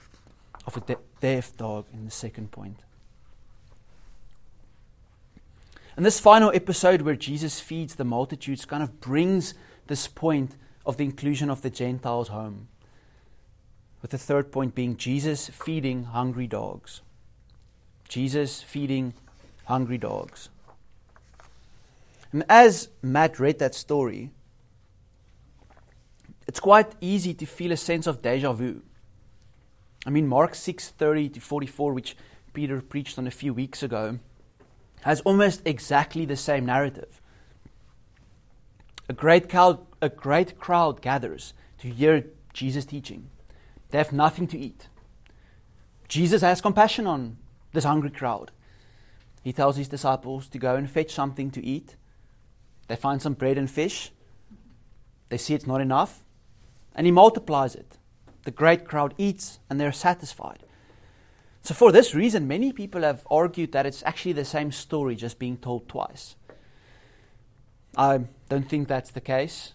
of 0.66 0.76
a 0.76 0.80
de- 0.80 0.96
deaf 1.20 1.56
dog 1.56 1.86
in 1.92 2.04
the 2.04 2.10
second 2.10 2.52
point. 2.52 2.80
And 5.96 6.06
this 6.06 6.20
final 6.20 6.52
episode 6.54 7.02
where 7.02 7.16
Jesus 7.16 7.58
feeds 7.58 7.94
the 7.94 8.04
multitudes 8.04 8.64
kind 8.64 8.82
of 8.82 9.00
brings 9.00 9.54
this 9.86 10.06
point 10.06 10.56
of 10.86 10.98
the 10.98 11.04
inclusion 11.04 11.50
of 11.50 11.62
the 11.62 11.70
Gentiles 11.70 12.28
home 12.28 12.68
with 14.02 14.10
the 14.10 14.18
third 14.18 14.50
point 14.52 14.74
being 14.74 14.96
Jesus 14.96 15.48
feeding 15.48 16.04
hungry 16.04 16.46
dogs. 16.46 17.00
Jesus 18.08 18.62
feeding 18.62 19.14
hungry 19.64 19.98
dogs. 19.98 20.48
And 22.32 22.44
as 22.48 22.88
Matt 23.02 23.40
read 23.40 23.58
that 23.58 23.74
story, 23.74 24.30
it's 26.46 26.60
quite 26.60 26.94
easy 27.00 27.34
to 27.34 27.46
feel 27.46 27.72
a 27.72 27.76
sense 27.76 28.06
of 28.06 28.22
deja 28.22 28.52
vu. 28.52 28.82
I 30.06 30.10
mean, 30.10 30.26
Mark 30.26 30.54
6:30 30.54 31.28
to 31.34 31.40
44, 31.40 31.92
which 31.92 32.16
Peter 32.52 32.80
preached 32.80 33.18
on 33.18 33.26
a 33.26 33.30
few 33.30 33.52
weeks 33.52 33.82
ago, 33.82 34.18
has 35.02 35.20
almost 35.22 35.62
exactly 35.64 36.24
the 36.24 36.36
same 36.36 36.66
narrative. 36.66 37.20
A 39.08 39.12
great 39.12 39.48
crowd, 39.48 39.84
a 40.00 40.08
great 40.08 40.58
crowd 40.58 41.02
gathers 41.02 41.54
to 41.78 41.88
hear 41.88 42.26
Jesus 42.52 42.84
teaching. 42.84 43.30
They 43.90 43.98
have 43.98 44.12
nothing 44.12 44.46
to 44.48 44.58
eat. 44.58 44.88
Jesus 46.08 46.42
has 46.42 46.60
compassion 46.60 47.06
on 47.06 47.38
this 47.72 47.84
hungry 47.84 48.10
crowd. 48.10 48.52
He 49.42 49.52
tells 49.52 49.76
his 49.76 49.88
disciples 49.88 50.48
to 50.48 50.58
go 50.58 50.76
and 50.76 50.90
fetch 50.90 51.12
something 51.12 51.50
to 51.52 51.64
eat. 51.64 51.96
They 52.90 52.96
find 52.96 53.22
some 53.22 53.34
bread 53.34 53.56
and 53.56 53.70
fish. 53.70 54.10
They 55.28 55.36
see 55.36 55.54
it's 55.54 55.66
not 55.66 55.80
enough. 55.80 56.24
And 56.92 57.06
he 57.06 57.12
multiplies 57.12 57.76
it. 57.76 57.98
The 58.42 58.50
great 58.50 58.84
crowd 58.84 59.14
eats 59.16 59.60
and 59.70 59.80
they're 59.80 59.92
satisfied. 59.92 60.64
So, 61.62 61.72
for 61.72 61.92
this 61.92 62.16
reason, 62.16 62.48
many 62.48 62.72
people 62.72 63.02
have 63.02 63.24
argued 63.30 63.70
that 63.70 63.86
it's 63.86 64.02
actually 64.02 64.32
the 64.32 64.44
same 64.44 64.72
story 64.72 65.14
just 65.14 65.38
being 65.38 65.56
told 65.56 65.88
twice. 65.88 66.34
I 67.96 68.22
don't 68.48 68.68
think 68.68 68.88
that's 68.88 69.12
the 69.12 69.20
case. 69.20 69.74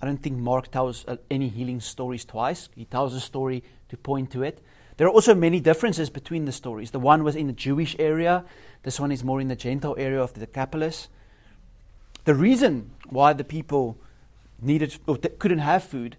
I 0.00 0.06
don't 0.06 0.22
think 0.22 0.38
Mark 0.38 0.70
tells 0.70 1.04
uh, 1.06 1.18
any 1.30 1.48
healing 1.48 1.80
stories 1.80 2.24
twice. 2.24 2.70
He 2.74 2.86
tells 2.86 3.12
a 3.12 3.20
story 3.20 3.62
to 3.90 3.98
point 3.98 4.30
to 4.30 4.42
it. 4.42 4.64
There 4.96 5.06
are 5.06 5.12
also 5.12 5.34
many 5.34 5.60
differences 5.60 6.08
between 6.08 6.46
the 6.46 6.52
stories. 6.52 6.90
The 6.92 7.00
one 7.00 7.22
was 7.22 7.36
in 7.36 7.48
the 7.48 7.52
Jewish 7.52 7.96
area, 7.98 8.46
this 8.82 8.98
one 8.98 9.12
is 9.12 9.22
more 9.22 9.42
in 9.42 9.48
the 9.48 9.56
Gentile 9.56 9.94
area 9.98 10.22
of 10.22 10.32
the 10.32 10.40
Decapolis. 10.40 11.08
The 12.24 12.34
reason 12.34 12.90
why 13.08 13.32
the 13.32 13.44
people 13.44 13.98
needed 14.60 14.98
or 15.06 15.16
couldn't 15.16 15.58
have 15.58 15.84
food, 15.84 16.16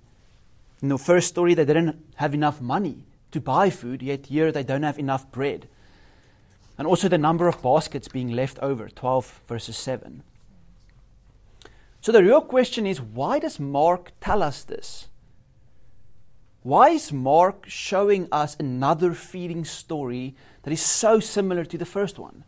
in 0.81 0.89
the 0.89 0.97
first 0.97 1.27
story, 1.27 1.53
they 1.53 1.65
didn't 1.65 2.03
have 2.15 2.33
enough 2.33 2.59
money 2.59 3.05
to 3.31 3.39
buy 3.39 3.69
food, 3.69 4.01
yet 4.01 4.25
here 4.25 4.51
they 4.51 4.63
don't 4.63 4.83
have 4.83 4.97
enough 4.97 5.31
bread. 5.31 5.67
And 6.77 6.87
also 6.87 7.07
the 7.07 7.17
number 7.17 7.47
of 7.47 7.61
baskets 7.61 8.07
being 8.07 8.31
left 8.31 8.57
over, 8.59 8.89
12 8.89 9.41
verses 9.47 9.77
7. 9.77 10.23
So 12.01 12.11
the 12.11 12.23
real 12.23 12.41
question 12.41 12.87
is 12.87 12.99
why 12.99 13.37
does 13.37 13.59
Mark 13.59 14.11
tell 14.19 14.41
us 14.41 14.63
this? 14.63 15.07
Why 16.63 16.89
is 16.89 17.11
Mark 17.11 17.65
showing 17.67 18.27
us 18.31 18.55
another 18.59 19.13
feeding 19.13 19.65
story 19.65 20.35
that 20.63 20.71
is 20.71 20.81
so 20.81 21.19
similar 21.19 21.63
to 21.65 21.77
the 21.77 21.85
first 21.85 22.17
one? 22.17 22.43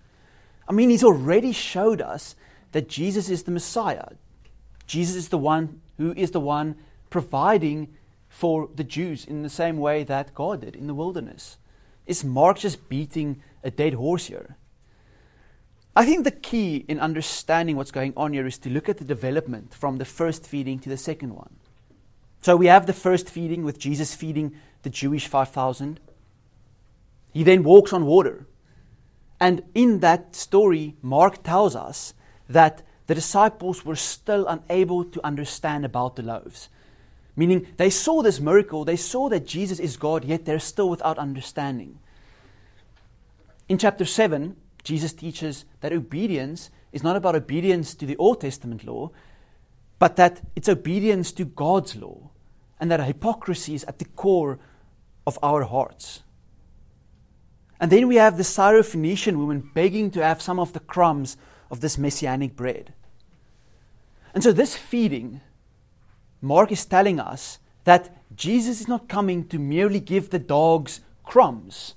I 0.68 0.72
mean, 0.72 0.90
he's 0.90 1.04
already 1.04 1.52
showed 1.52 2.02
us 2.02 2.36
that 2.74 2.90
Jesus 2.90 3.30
is 3.30 3.44
the 3.44 3.52
Messiah. 3.52 4.10
Jesus 4.86 5.16
is 5.16 5.30
the 5.30 5.38
one 5.38 5.82
who 5.98 6.12
is 6.14 6.32
the 6.32 6.40
one 6.40 6.76
providing 7.10 7.88
for 8.28 8.68
the 8.76 8.84
Jews 8.84 9.26
in 9.26 9.44
the 9.44 9.50
same 9.50 9.78
way 9.78 10.04
that 10.04 10.34
God 10.34 10.62
did 10.62 10.76
in 10.76 10.88
the 10.88 10.94
wilderness. 10.94 11.58
Is 12.06 12.24
Mark 12.24 12.58
just 12.58 12.90
beating 12.90 13.42
a 13.64 13.72
dead 13.72 13.94
horse 13.94 14.26
here? 14.26 14.58
I 15.96 16.06
think 16.06 16.24
the 16.24 16.32
key 16.32 16.84
in 16.88 17.00
understanding 17.00 17.78
what's 17.78 17.92
going 17.92 18.14
on 18.18 18.34
here 18.34 18.48
is 18.48 18.58
to 18.60 18.70
look 18.70 18.90
at 18.90 18.98
the 18.98 19.06
development 19.06 19.74
from 19.74 19.98
the 19.98 20.06
first 20.06 20.48
feeding 20.48 20.80
to 20.80 20.90
the 20.90 20.98
second 20.98 21.36
one. 21.36 21.56
So 22.42 22.58
we 22.58 22.66
have 22.66 22.88
the 22.88 22.94
first 22.94 23.30
feeding 23.30 23.64
with 23.64 23.78
Jesus 23.78 24.16
feeding 24.16 24.56
the 24.82 24.90
Jewish 24.90 25.28
5,000. 25.28 26.00
He 27.32 27.44
then 27.44 27.64
walks 27.64 27.94
on 27.94 28.06
water. 28.06 28.48
And 29.40 29.62
in 29.76 30.00
that 30.00 30.36
story, 30.36 30.96
Mark 31.02 31.44
tells 31.44 31.76
us 31.76 32.16
that 32.50 32.82
the 33.08 33.16
disciples 33.16 33.86
were 33.86 33.96
still 33.96 34.48
unable 34.48 35.04
to 35.06 35.26
understand 35.26 35.86
about 35.86 36.16
the 36.16 36.24
loaves. 36.24 36.70
Meaning, 37.36 37.68
they 37.78 37.90
saw 37.90 38.22
this 38.22 38.40
miracle, 38.40 38.86
they 38.86 38.96
saw 38.96 39.28
that 39.30 39.48
Jesus 39.48 39.80
is 39.80 39.98
God, 39.98 40.24
yet 40.24 40.46
they're 40.46 40.60
still 40.60 40.90
without 40.90 41.18
understanding. 41.18 42.00
In 43.68 43.78
chapter 43.78 44.06
7, 44.06 44.56
Jesus 44.84 45.14
teaches 45.14 45.66
that 45.82 45.94
obedience 45.94 46.70
is 46.92 47.04
not 47.04 47.16
about 47.16 47.36
obedience 47.36 47.96
to 47.96 48.06
the 48.06 48.18
Old 48.18 48.42
Testament 48.42 48.84
law, 48.84 49.12
but 49.98 50.16
that 50.18 50.42
it's 50.56 50.70
obedience 50.70 51.32
to 51.32 51.46
God's 51.46 51.96
law, 51.96 52.30
and 52.80 52.92
that 52.92 53.04
hypocrisy 53.04 53.74
is 53.74 53.84
at 53.86 54.00
the 54.00 54.06
core 54.06 54.60
of 55.26 55.40
our 55.42 55.64
hearts. 55.64 56.22
And 57.80 57.92
then 57.92 58.08
we 58.08 58.18
have 58.18 58.38
the 58.38 58.44
Syrophoenician 58.44 59.38
woman 59.38 59.72
begging 59.74 60.12
to 60.12 60.24
have 60.24 60.42
some 60.42 60.60
of 60.60 60.74
the 60.74 60.80
crumbs 60.80 61.36
of 61.74 61.82
this 61.82 61.98
messianic 61.98 62.56
bread. 62.56 62.94
And 64.34 64.42
so, 64.42 64.54
this 64.54 64.78
feeding, 64.78 65.42
Mark 66.42 66.72
is 66.72 66.86
telling 66.86 67.20
us 67.20 67.60
that 67.84 68.16
Jesus 68.34 68.80
is 68.80 68.88
not 68.88 69.10
coming 69.10 69.46
to 69.50 69.60
merely 69.60 70.00
give 70.00 70.30
the 70.30 70.40
dogs 70.40 71.02
crumbs 71.26 71.96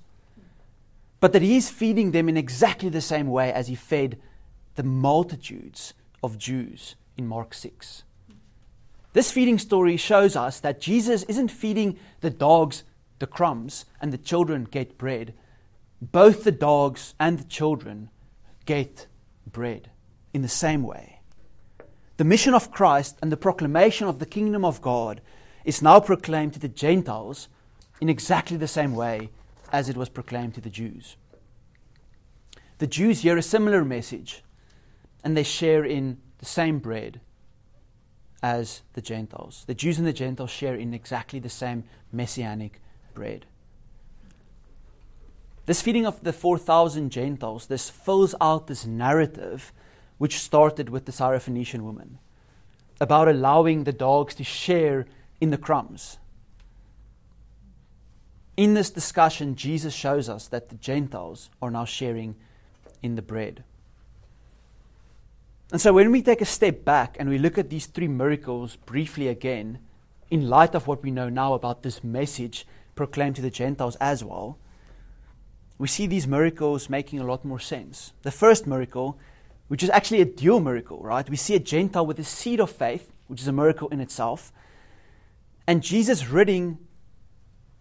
but 1.21 1.33
that 1.33 1.43
he 1.43 1.57
is 1.57 1.71
feeding 1.71 2.11
them 2.11 2.29
in 2.29 2.37
exactly 2.37 2.89
the 2.89 3.01
same 3.01 3.29
way 3.29 3.53
as 3.53 3.69
he 3.69 3.75
fed 3.75 4.19
the 4.75 4.83
multitudes 4.83 5.95
of 6.23 6.39
Jews 6.39 6.97
in 7.17 7.27
Mark 7.27 7.55
6. 7.55 8.05
This 9.13 9.33
feeding 9.33 9.59
story 9.59 9.97
shows 9.97 10.37
us 10.37 10.61
that 10.61 10.81
Jesus 10.81 11.23
isn't 11.25 11.49
feeding 11.49 11.99
the 12.21 12.31
dogs 12.31 12.85
the 13.19 13.27
crumbs 13.27 13.87
and 14.01 14.13
the 14.13 14.19
children 14.19 14.65
get 14.65 14.99
bread. 14.99 15.33
Both 16.03 16.45
the 16.45 16.53
dogs 16.53 17.15
and 17.19 17.39
the 17.39 17.45
children 17.45 18.11
get 18.67 19.07
bread 19.47 19.91
in 20.33 20.43
the 20.43 20.49
same 20.49 20.83
way. 20.83 21.21
The 22.17 22.25
mission 22.25 22.55
of 22.55 22.71
Christ 22.71 23.19
and 23.21 23.31
the 23.31 23.37
proclamation 23.37 24.09
of 24.09 24.19
the 24.19 24.27
kingdom 24.27 24.65
of 24.65 24.81
God 24.81 25.21
is 25.65 25.83
now 25.83 26.01
proclaimed 26.01 26.55
to 26.55 26.59
the 26.59 26.69
Gentiles 26.69 27.49
in 28.01 28.09
exactly 28.09 28.57
the 28.57 28.69
same 28.69 28.95
way 28.95 29.31
as 29.73 29.89
it 29.89 29.97
was 29.97 30.09
proclaimed 30.09 30.55
to 30.55 30.61
the 30.61 30.71
Jews. 30.71 31.17
The 32.79 32.87
Jews 32.87 33.23
hear 33.23 33.37
a 33.37 33.43
similar 33.43 33.85
message 33.85 34.43
and 35.25 35.37
they 35.37 35.43
share 35.43 35.85
in 35.85 36.19
the 36.39 36.45
same 36.45 36.79
bread 36.79 37.21
as 38.43 38.83
the 38.93 39.01
Gentiles. 39.01 39.65
The 39.67 39.75
Jews 39.75 39.99
and 39.99 40.07
the 40.07 40.13
Gentiles 40.13 40.51
share 40.51 40.75
in 40.75 40.95
exactly 40.95 41.39
the 41.39 41.49
same 41.49 41.85
messianic 42.13 42.81
bread. 43.15 43.47
This 45.67 45.83
feeding 45.83 46.07
of 46.07 46.23
the 46.23 46.33
4,000 46.33 47.11
Gentiles, 47.11 47.67
this 47.67 47.91
fills 47.91 48.35
out 48.41 48.69
this 48.69 48.87
narrative 48.87 49.73
which 50.19 50.39
started 50.39 50.89
with 50.89 51.05
the 51.05 51.13
Syrophoenician 51.13 51.81
woman 51.81 52.19
about 53.01 53.29
allowing 53.29 53.85
the 53.85 53.93
dogs 53.93 54.35
to 54.37 54.45
share 54.45 55.07
in 55.41 55.51
the 55.51 55.59
crumbs. 55.59 56.19
In 58.57 58.75
this 58.75 58.89
discussion, 58.89 59.55
Jesus 59.55 59.93
shows 59.93 60.29
us 60.29 60.49
that 60.49 60.71
the 60.71 60.77
Gentiles 60.77 61.51
are 61.61 61.71
now 61.71 61.85
sharing 61.85 62.37
in 63.03 63.17
the 63.17 63.23
bread. 63.23 63.65
And 65.73 65.81
so, 65.81 65.93
when 65.93 66.13
we 66.13 66.23
take 66.23 66.41
a 66.41 66.47
step 66.47 66.85
back 66.85 67.17
and 67.19 67.29
we 67.29 67.39
look 67.39 67.59
at 67.59 67.69
these 67.69 67.87
three 67.87 68.09
miracles 68.09 68.77
briefly 68.77 69.29
again, 69.29 69.81
in 70.31 70.49
light 70.49 70.75
of 70.75 70.87
what 70.87 71.03
we 71.03 71.11
know 71.11 71.29
now 71.29 71.53
about 71.53 71.83
this 71.83 72.03
message 72.03 72.67
proclaimed 72.95 73.37
to 73.37 73.43
the 73.43 73.51
Gentiles 73.51 73.97
as 73.97 74.25
well, 74.25 74.59
we 75.79 75.89
see 75.89 76.07
these 76.07 76.27
miracles 76.27 76.89
making 76.89 77.21
a 77.21 77.27
lot 77.27 77.45
more 77.45 77.61
sense. 77.61 78.13
The 78.23 78.31
first 78.31 78.67
miracle, 78.67 79.19
which 79.69 79.83
is 79.83 79.91
actually 79.91 80.23
a 80.23 80.25
dual 80.25 80.61
miracle, 80.61 81.01
right? 81.03 81.29
We 81.29 81.37
see 81.37 81.55
a 81.55 81.59
Gentile 81.59 82.07
with 82.07 82.19
a 82.19 82.25
seed 82.25 82.61
of 82.61 82.71
faith, 82.71 83.13
which 83.27 83.41
is 83.41 83.49
a 83.49 83.53
miracle 83.53 83.89
in 83.89 84.01
itself, 84.01 84.53
and 85.67 85.83
Jesus 85.83 86.29
ridding 86.29 86.79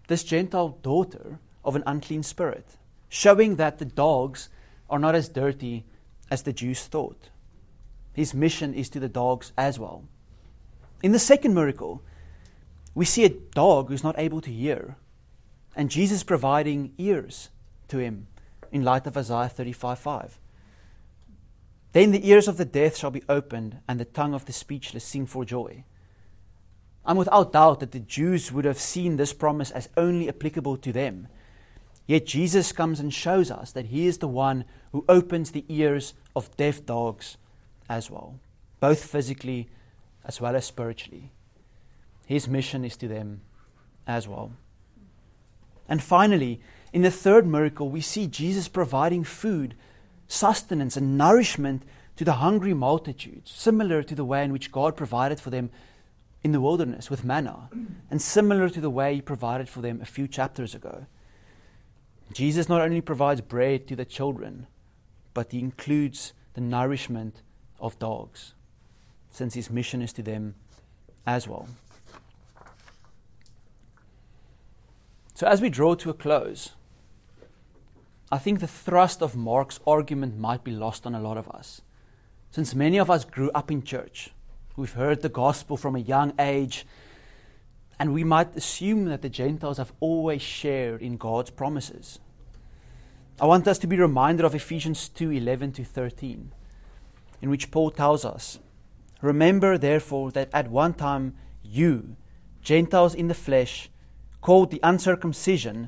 this 0.07 0.23
Gentile 0.23 0.77
daughter 0.81 1.39
of 1.63 1.75
an 1.75 1.83
unclean 1.85 2.23
spirit, 2.23 2.77
showing 3.09 3.55
that 3.55 3.77
the 3.77 3.85
dogs 3.85 4.49
are 4.89 4.99
not 4.99 5.15
as 5.15 5.29
dirty 5.29 5.85
as 6.29 6.43
the 6.43 6.53
Jews 6.53 6.85
thought. 6.85 7.29
His 8.13 8.33
mission 8.33 8.73
is 8.73 8.89
to 8.89 8.99
the 8.99 9.09
dogs 9.09 9.51
as 9.57 9.79
well. 9.79 10.03
In 11.03 11.11
the 11.11 11.19
second 11.19 11.53
miracle, 11.53 12.01
we 12.93 13.05
see 13.05 13.25
a 13.25 13.29
dog 13.29 13.89
who's 13.89 14.03
not 14.03 14.17
able 14.17 14.41
to 14.41 14.49
hear, 14.49 14.95
and 15.75 15.91
Jesus 15.91 16.23
providing 16.23 16.93
ears 16.97 17.49
to 17.89 17.97
him 17.97 18.27
in 18.71 18.83
light 18.83 19.07
of 19.07 19.17
Isaiah 19.17 19.49
35:5. 19.49 20.39
Then 21.93 22.11
the 22.11 22.27
ears 22.29 22.47
of 22.47 22.57
the 22.57 22.65
deaf 22.65 22.97
shall 22.97 23.11
be 23.11 23.23
opened, 23.29 23.77
and 23.87 23.99
the 23.99 24.05
tongue 24.05 24.33
of 24.33 24.45
the 24.45 24.53
speechless 24.53 25.05
sing 25.05 25.25
for 25.25 25.45
joy. 25.45 25.85
I'm 27.05 27.17
without 27.17 27.53
doubt 27.53 27.79
that 27.79 27.91
the 27.91 27.99
Jews 27.99 28.51
would 28.51 28.65
have 28.65 28.79
seen 28.79 29.15
this 29.15 29.31
promise 29.31 29.71
as 29.71 29.89
only 29.95 30.27
applicable 30.27 30.77
to 30.77 30.91
them. 30.91 31.27
Yet 32.07 32.25
Jesus 32.25 32.71
comes 32.71 32.99
and 32.99 33.13
shows 33.13 33.49
us 33.49 33.71
that 33.71 33.87
He 33.87 34.07
is 34.07 34.17
the 34.17 34.27
one 34.27 34.65
who 34.91 35.05
opens 35.07 35.51
the 35.51 35.65
ears 35.69 36.13
of 36.35 36.55
deaf 36.57 36.85
dogs 36.85 37.37
as 37.87 38.11
well, 38.11 38.39
both 38.79 39.05
physically 39.05 39.69
as 40.25 40.41
well 40.41 40.55
as 40.55 40.65
spiritually. 40.65 41.31
His 42.25 42.47
mission 42.47 42.83
is 42.83 42.97
to 42.97 43.07
them 43.07 43.41
as 44.07 44.27
well. 44.27 44.51
And 45.87 46.01
finally, 46.01 46.59
in 46.95 47.01
the 47.01 47.11
third 47.11 47.45
miracle, 47.45 47.89
we 47.89 47.99
see 47.99 48.25
Jesus 48.25 48.69
providing 48.69 49.25
food, 49.25 49.75
sustenance, 50.29 50.95
and 50.95 51.17
nourishment 51.17 51.83
to 52.15 52.23
the 52.23 52.35
hungry 52.35 52.73
multitudes, 52.73 53.51
similar 53.51 54.01
to 54.01 54.15
the 54.15 54.23
way 54.23 54.45
in 54.45 54.53
which 54.53 54.71
God 54.71 54.95
provided 54.95 55.37
for 55.37 55.49
them 55.49 55.71
in 56.41 56.53
the 56.53 56.61
wilderness 56.61 57.09
with 57.09 57.25
manna, 57.25 57.69
and 58.09 58.21
similar 58.21 58.69
to 58.69 58.79
the 58.79 58.89
way 58.89 59.15
He 59.15 59.21
provided 59.21 59.67
for 59.67 59.81
them 59.81 59.99
a 60.01 60.05
few 60.05 60.25
chapters 60.25 60.73
ago. 60.73 61.05
Jesus 62.31 62.69
not 62.69 62.79
only 62.79 63.01
provides 63.01 63.41
bread 63.41 63.89
to 63.89 63.97
the 63.97 64.05
children, 64.05 64.65
but 65.33 65.51
He 65.51 65.59
includes 65.59 66.31
the 66.53 66.61
nourishment 66.61 67.41
of 67.77 67.99
dogs, 67.99 68.53
since 69.31 69.53
His 69.53 69.69
mission 69.69 70.01
is 70.01 70.13
to 70.13 70.23
them 70.23 70.55
as 71.27 71.45
well. 71.45 71.67
So, 75.33 75.45
as 75.45 75.59
we 75.59 75.67
draw 75.67 75.95
to 75.95 76.09
a 76.09 76.13
close, 76.13 76.69
I 78.31 78.37
think 78.37 78.59
the 78.59 78.67
thrust 78.67 79.21
of 79.21 79.35
Mark's 79.35 79.79
argument 79.85 80.37
might 80.37 80.63
be 80.63 80.71
lost 80.71 81.05
on 81.05 81.15
a 81.15 81.21
lot 81.21 81.37
of 81.37 81.47
us. 81.49 81.81
Since 82.51 82.73
many 82.73 82.97
of 82.97 83.09
us 83.09 83.25
grew 83.25 83.51
up 83.51 83.69
in 83.71 83.83
church, 83.83 84.31
We've 84.77 84.91
heard 84.91 85.21
the 85.21 85.29
gospel 85.29 85.77
from 85.77 85.95
a 85.95 85.99
young 85.99 86.33
age, 86.37 86.85
and 87.97 88.13
we 88.13 88.25
might 88.25 88.57
assume 88.57 89.05
that 89.05 89.21
the 89.21 89.29
Gentiles 89.29 89.77
have 89.77 89.93
always 90.01 90.41
shared 90.41 91.01
in 91.01 91.15
God's 91.15 91.49
promises. 91.49 92.19
I 93.39 93.45
want 93.45 93.69
us 93.69 93.79
to 93.79 93.87
be 93.87 93.97
reminded 93.97 94.45
of 94.45 94.53
Ephesians 94.53 95.07
2 95.07 95.31
11 95.31 95.71
to 95.73 95.85
13, 95.85 96.51
in 97.41 97.49
which 97.49 97.71
Paul 97.71 97.89
tells 97.89 98.25
us, 98.25 98.59
Remember, 99.21 99.77
therefore, 99.77 100.29
that 100.31 100.49
at 100.51 100.69
one 100.69 100.93
time 100.93 101.35
you, 101.63 102.17
Gentiles 102.61 103.15
in 103.15 103.29
the 103.29 103.33
flesh, 103.33 103.89
called 104.41 104.71
the 104.71 104.81
uncircumcision 104.83 105.87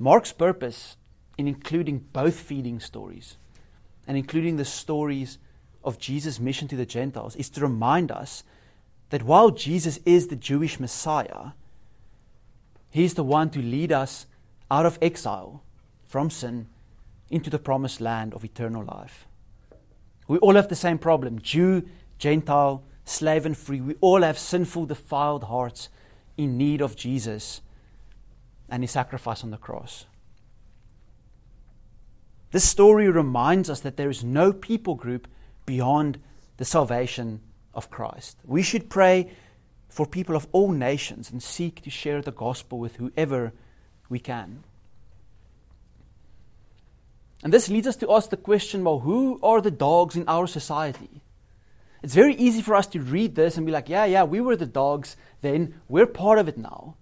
Mark's 0.00 0.32
purpose 0.32 0.96
in 1.36 1.46
including 1.46 1.98
both 2.14 2.34
feeding 2.40 2.80
stories 2.80 3.36
and 4.06 4.16
including 4.16 4.56
the 4.56 4.64
stories 4.64 5.36
of 5.84 5.98
Jesus' 5.98 6.40
mission 6.40 6.66
to 6.68 6.76
the 6.76 6.86
Gentiles 6.86 7.36
is 7.36 7.50
to 7.50 7.60
remind 7.60 8.10
us 8.10 8.42
that 9.10 9.22
while 9.22 9.50
Jesus 9.50 9.98
is 10.06 10.28
the 10.28 10.36
Jewish 10.36 10.80
Messiah, 10.80 11.50
He's 12.88 13.12
the 13.12 13.22
one 13.22 13.50
to 13.50 13.60
lead 13.60 13.92
us 13.92 14.26
out 14.70 14.86
of 14.86 14.98
exile 15.02 15.62
from 16.06 16.30
sin 16.30 16.66
into 17.28 17.50
the 17.50 17.58
promised 17.58 18.00
land 18.00 18.32
of 18.32 18.42
eternal 18.42 18.82
life. 18.82 19.26
We 20.26 20.38
all 20.38 20.54
have 20.54 20.68
the 20.68 20.74
same 20.74 20.98
problem 20.98 21.42
Jew, 21.42 21.86
Gentile, 22.18 22.82
slave, 23.04 23.44
and 23.44 23.56
free. 23.56 23.82
We 23.82 23.96
all 24.00 24.22
have 24.22 24.38
sinful, 24.38 24.86
defiled 24.86 25.44
hearts 25.44 25.90
in 26.38 26.56
need 26.56 26.80
of 26.80 26.96
Jesus 26.96 27.60
and 28.70 28.82
His 28.82 28.90
sacrifice 28.90 29.44
on 29.44 29.50
the 29.50 29.56
cross. 29.56 30.06
This 32.50 32.68
story 32.68 33.08
reminds 33.08 33.70
us 33.70 33.80
that 33.80 33.96
there 33.96 34.10
is 34.10 34.24
no 34.24 34.52
people 34.52 34.94
group 34.94 35.28
beyond 35.66 36.18
the 36.56 36.64
salvation 36.64 37.40
of 37.74 37.90
Christ. 37.90 38.38
We 38.44 38.62
should 38.62 38.90
pray 38.90 39.30
for 39.88 40.06
people 40.06 40.36
of 40.36 40.48
all 40.52 40.72
nations 40.72 41.30
and 41.30 41.42
seek 41.42 41.82
to 41.82 41.90
share 41.90 42.22
the 42.22 42.32
gospel 42.32 42.78
with 42.78 42.96
whoever 42.96 43.52
we 44.08 44.18
can. 44.18 44.64
And 47.42 47.52
this 47.52 47.68
leads 47.68 47.86
us 47.86 47.96
to 47.96 48.12
ask 48.12 48.30
the 48.30 48.36
question 48.36 48.84
well, 48.84 49.00
who 49.00 49.38
are 49.42 49.60
the 49.60 49.70
dogs 49.70 50.16
in 50.16 50.28
our 50.28 50.46
society? 50.46 51.22
It's 52.02 52.14
very 52.14 52.34
easy 52.34 52.62
for 52.62 52.74
us 52.74 52.86
to 52.88 53.00
read 53.00 53.34
this 53.34 53.56
and 53.56 53.66
be 53.66 53.72
like, 53.72 53.88
yeah, 53.88 54.04
yeah, 54.04 54.24
we 54.24 54.40
were 54.40 54.56
the 54.56 54.66
dogs 54.66 55.16
then, 55.42 55.80
we're 55.88 56.06
part 56.06 56.38
of 56.38 56.48
it 56.48 56.58
now. 56.58 56.96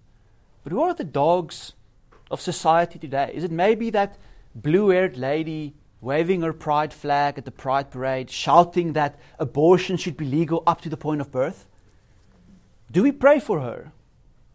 But 0.68 0.74
who 0.74 0.82
are 0.82 0.92
the 0.92 1.02
dogs 1.02 1.72
of 2.30 2.42
society 2.42 2.98
today? 2.98 3.30
Is 3.32 3.42
it 3.42 3.50
maybe 3.50 3.88
that 3.88 4.18
blue 4.54 4.90
haired 4.90 5.16
lady 5.16 5.72
waving 6.02 6.42
her 6.42 6.52
pride 6.52 6.92
flag 6.92 7.38
at 7.38 7.46
the 7.46 7.50
pride 7.50 7.90
parade, 7.90 8.28
shouting 8.28 8.92
that 8.92 9.18
abortion 9.38 9.96
should 9.96 10.18
be 10.18 10.26
legal 10.26 10.62
up 10.66 10.82
to 10.82 10.90
the 10.90 10.96
point 10.98 11.22
of 11.22 11.32
birth? 11.32 11.64
Do 12.92 13.02
we 13.02 13.12
pray 13.12 13.40
for 13.40 13.60
her? 13.60 13.92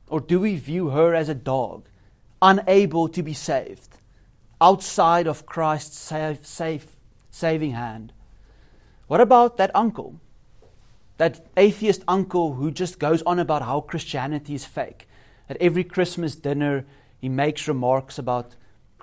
Or 0.08 0.19
do 0.19 0.39
we 0.39 0.56
view 0.56 0.89
her 0.89 1.15
as 1.15 1.30
a 1.30 1.34
dog, 1.34 1.88
unable 2.43 3.10
to 3.10 3.23
be 3.23 3.34
saved, 3.34 3.97
outside 4.62 5.26
of 5.26 5.47
Christ's 5.47 5.97
safe, 5.97 6.45
safe, 6.45 6.91
saving 7.32 7.71
hand? 7.71 8.13
What 9.08 9.19
about 9.19 9.58
that 9.58 9.71
uncle? 9.76 10.19
That 11.17 11.47
atheist 11.58 12.04
uncle 12.08 12.54
who 12.54 12.69
just 12.69 12.99
goes 12.99 13.23
on 13.23 13.39
about 13.39 13.63
how 13.63 13.82
Christianity 13.82 14.54
is 14.54 14.63
fake. 14.63 15.08
At 15.49 15.58
every 15.58 15.84
Christmas 15.84 16.36
dinner, 16.36 16.86
he 17.19 17.29
makes 17.29 17.67
remarks 17.67 18.17
about 18.17 18.56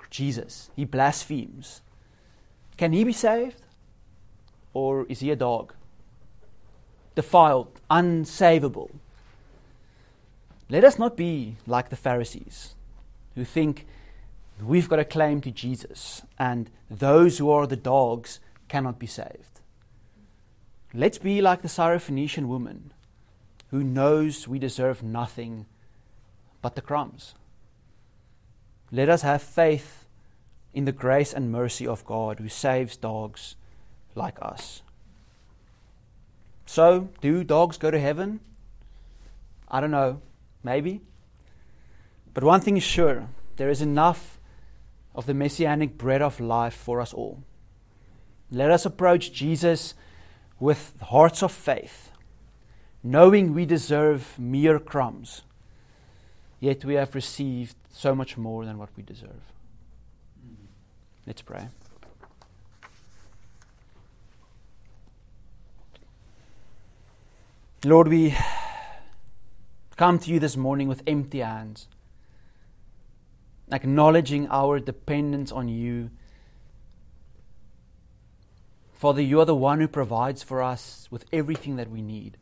Jesus. 0.09 0.69
He 0.75 0.85
blasphemes. 0.85 1.81
Can 2.77 2.93
he 2.93 3.03
be 3.03 3.13
saved? 3.13 3.61
Or 4.73 5.05
is 5.07 5.19
he 5.19 5.31
a 5.31 5.35
dog? 5.35 5.73
defiled, 7.15 7.79
unsavable. 7.89 8.91
Let 10.69 10.83
us 10.83 10.97
not 10.97 11.17
be 11.17 11.57
like 11.67 11.89
the 11.89 11.95
Pharisees 11.95 12.75
who 13.35 13.43
think 13.43 13.85
we've 14.63 14.89
got 14.89 14.99
a 14.99 15.05
claim 15.05 15.41
to 15.41 15.51
Jesus 15.51 16.21
and 16.39 16.69
those 16.89 17.37
who 17.37 17.49
are 17.49 17.67
the 17.67 17.75
dogs 17.75 18.39
cannot 18.67 18.99
be 18.99 19.07
saved. 19.07 19.59
Let's 20.93 21.17
be 21.17 21.41
like 21.41 21.61
the 21.61 21.67
Syrophoenician 21.67 22.45
woman 22.45 22.93
who 23.69 23.83
knows 23.83 24.47
we 24.47 24.59
deserve 24.59 25.03
nothing 25.03 25.65
but 26.61 26.75
the 26.75 26.81
crumbs. 26.81 27.35
Let 28.91 29.09
us 29.09 29.21
have 29.21 29.41
faith 29.41 30.05
in 30.73 30.85
the 30.85 30.91
grace 30.91 31.33
and 31.33 31.51
mercy 31.51 31.87
of 31.87 32.05
God 32.05 32.39
who 32.39 32.49
saves 32.49 32.97
dogs 32.97 33.55
like 34.15 34.37
us. 34.41 34.81
So, 36.65 37.09
do 37.21 37.43
dogs 37.43 37.77
go 37.77 37.91
to 37.91 37.99
heaven? 37.99 38.39
I 39.67 39.81
don't 39.81 39.91
know. 39.91 40.21
Maybe. 40.63 41.01
But 42.33 42.43
one 42.43 42.61
thing 42.61 42.77
is 42.77 42.83
sure 42.83 43.27
there 43.57 43.69
is 43.69 43.81
enough 43.81 44.39
of 45.13 45.25
the 45.25 45.33
messianic 45.33 45.97
bread 45.97 46.21
of 46.21 46.39
life 46.39 46.73
for 46.73 47.01
us 47.01 47.13
all. 47.13 47.43
Let 48.49 48.71
us 48.71 48.85
approach 48.85 49.33
Jesus 49.33 49.93
with 50.59 50.93
hearts 51.01 51.41
of 51.41 51.51
faith, 51.51 52.11
knowing 53.03 53.53
we 53.53 53.65
deserve 53.65 54.37
mere 54.37 54.79
crumbs, 54.79 55.41
yet 56.61 56.85
we 56.85 56.93
have 56.93 57.13
received 57.13 57.75
so 57.89 58.15
much 58.15 58.37
more 58.37 58.63
than 58.63 58.77
what 58.77 58.89
we 58.95 59.03
deserve. 59.03 59.41
Let's 61.27 61.41
pray. 61.41 61.67
Lord, 67.83 68.07
we 68.09 68.37
come 69.97 70.19
to 70.19 70.31
you 70.31 70.39
this 70.39 70.55
morning 70.55 70.87
with 70.87 71.01
empty 71.07 71.39
hands, 71.39 71.87
acknowledging 73.71 74.47
our 74.49 74.79
dependence 74.79 75.51
on 75.51 75.67
you. 75.67 76.11
Father, 78.93 79.21
you 79.21 79.39
are 79.39 79.45
the 79.45 79.55
one 79.55 79.79
who 79.79 79.87
provides 79.87 80.43
for 80.43 80.61
us 80.61 81.07
with 81.09 81.25
everything 81.33 81.75
that 81.77 81.89
we 81.89 82.03
need. 82.03 82.37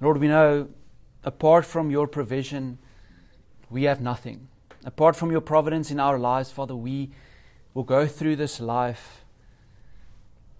Lord, 0.00 0.18
we 0.18 0.28
know 0.28 0.68
apart 1.24 1.64
from 1.64 1.90
your 1.90 2.06
provision, 2.06 2.78
we 3.70 3.84
have 3.84 4.00
nothing. 4.00 4.48
Apart 4.84 5.16
from 5.16 5.30
your 5.30 5.40
providence 5.40 5.90
in 5.90 5.98
our 5.98 6.18
lives, 6.18 6.50
Father, 6.50 6.76
we 6.76 7.10
will 7.72 7.82
go 7.82 8.06
through 8.06 8.36
this 8.36 8.60
life 8.60 9.24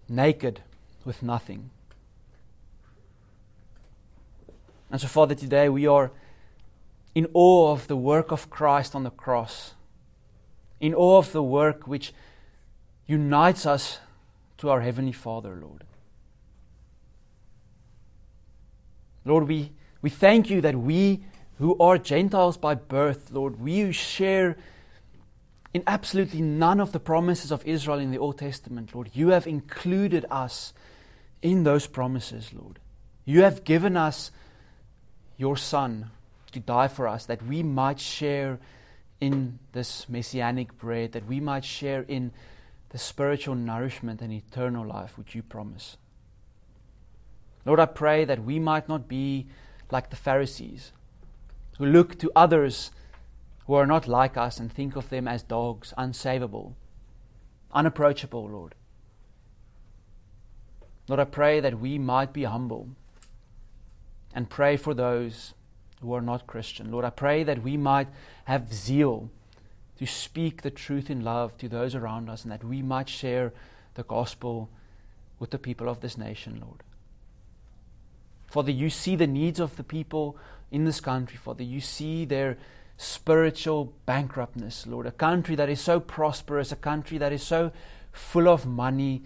naked 0.08 0.60
with 1.04 1.22
nothing. 1.22 1.70
And 4.90 5.00
so, 5.00 5.06
Father, 5.06 5.34
today 5.34 5.68
we 5.68 5.86
are 5.86 6.10
in 7.14 7.28
awe 7.32 7.72
of 7.72 7.86
the 7.86 7.96
work 7.96 8.32
of 8.32 8.50
Christ 8.50 8.94
on 8.94 9.04
the 9.04 9.10
cross, 9.10 9.74
in 10.80 10.94
awe 10.94 11.18
of 11.18 11.32
the 11.32 11.42
work 11.42 11.86
which 11.86 12.12
unites 13.06 13.66
us 13.66 13.98
to 14.58 14.70
our 14.70 14.80
Heavenly 14.80 15.12
Father, 15.12 15.58
Lord. 15.60 15.84
Lord, 19.24 19.48
we, 19.48 19.72
we 20.04 20.10
thank 20.10 20.50
you 20.50 20.60
that 20.60 20.76
we 20.76 21.24
who 21.58 21.78
are 21.78 21.96
Gentiles 21.96 22.58
by 22.58 22.74
birth, 22.74 23.30
Lord, 23.30 23.58
we 23.58 23.80
who 23.80 23.90
share 23.90 24.54
in 25.72 25.82
absolutely 25.86 26.42
none 26.42 26.78
of 26.78 26.92
the 26.92 27.00
promises 27.00 27.50
of 27.50 27.66
Israel 27.66 27.98
in 27.98 28.10
the 28.10 28.18
Old 28.18 28.36
Testament, 28.36 28.94
Lord, 28.94 29.08
you 29.14 29.28
have 29.28 29.46
included 29.46 30.26
us 30.30 30.74
in 31.40 31.64
those 31.64 31.86
promises, 31.86 32.50
Lord. 32.52 32.80
You 33.24 33.44
have 33.44 33.64
given 33.64 33.96
us 33.96 34.30
your 35.38 35.56
Son 35.56 36.10
to 36.52 36.60
die 36.60 36.88
for 36.88 37.08
us, 37.08 37.24
that 37.24 37.42
we 37.42 37.62
might 37.62 37.98
share 37.98 38.58
in 39.22 39.58
this 39.72 40.06
messianic 40.06 40.76
bread, 40.76 41.12
that 41.12 41.26
we 41.26 41.40
might 41.40 41.64
share 41.64 42.02
in 42.02 42.30
the 42.90 42.98
spiritual 42.98 43.54
nourishment 43.54 44.20
and 44.20 44.34
eternal 44.34 44.86
life 44.86 45.16
which 45.16 45.34
you 45.34 45.42
promise. 45.42 45.96
Lord, 47.64 47.80
I 47.80 47.86
pray 47.86 48.26
that 48.26 48.44
we 48.44 48.58
might 48.58 48.86
not 48.86 49.08
be 49.08 49.46
like 49.94 50.10
the 50.10 50.16
Pharisees, 50.16 50.92
who 51.78 51.86
look 51.86 52.18
to 52.18 52.30
others 52.34 52.90
who 53.66 53.74
are 53.74 53.86
not 53.86 54.08
like 54.08 54.36
us 54.36 54.58
and 54.58 54.70
think 54.70 54.96
of 54.96 55.08
them 55.08 55.26
as 55.26 55.42
dogs, 55.42 55.94
unsavable, 55.96 56.74
unapproachable, 57.72 58.48
Lord. 58.48 58.74
Lord, 61.08 61.20
I 61.20 61.24
pray 61.24 61.60
that 61.60 61.78
we 61.78 61.96
might 61.96 62.32
be 62.32 62.42
humble 62.44 62.88
and 64.34 64.50
pray 64.50 64.76
for 64.76 64.94
those 64.94 65.54
who 66.02 66.12
are 66.12 66.20
not 66.20 66.46
Christian. 66.46 66.90
Lord, 66.90 67.04
I 67.04 67.10
pray 67.10 67.44
that 67.44 67.62
we 67.62 67.76
might 67.76 68.08
have 68.46 68.74
zeal 68.74 69.30
to 69.98 70.06
speak 70.06 70.62
the 70.62 70.70
truth 70.70 71.08
in 71.08 71.22
love 71.22 71.56
to 71.58 71.68
those 71.68 71.94
around 71.94 72.28
us 72.28 72.42
and 72.42 72.50
that 72.50 72.64
we 72.64 72.82
might 72.82 73.08
share 73.08 73.52
the 73.94 74.02
gospel 74.02 74.68
with 75.38 75.50
the 75.50 75.58
people 75.58 75.88
of 75.88 76.00
this 76.00 76.18
nation, 76.18 76.60
Lord. 76.60 76.82
Father, 78.54 78.70
you 78.70 78.88
see 78.88 79.16
the 79.16 79.26
needs 79.26 79.58
of 79.58 79.74
the 79.74 79.82
people 79.82 80.36
in 80.70 80.84
this 80.84 81.00
country, 81.00 81.36
Father. 81.36 81.64
You 81.64 81.80
see 81.80 82.24
their 82.24 82.56
spiritual 82.96 83.92
bankruptness, 84.06 84.86
Lord. 84.86 85.06
A 85.06 85.10
country 85.10 85.56
that 85.56 85.68
is 85.68 85.80
so 85.80 85.98
prosperous, 85.98 86.70
a 86.70 86.76
country 86.76 87.18
that 87.18 87.32
is 87.32 87.42
so 87.42 87.72
full 88.12 88.48
of 88.48 88.64
money 88.64 89.24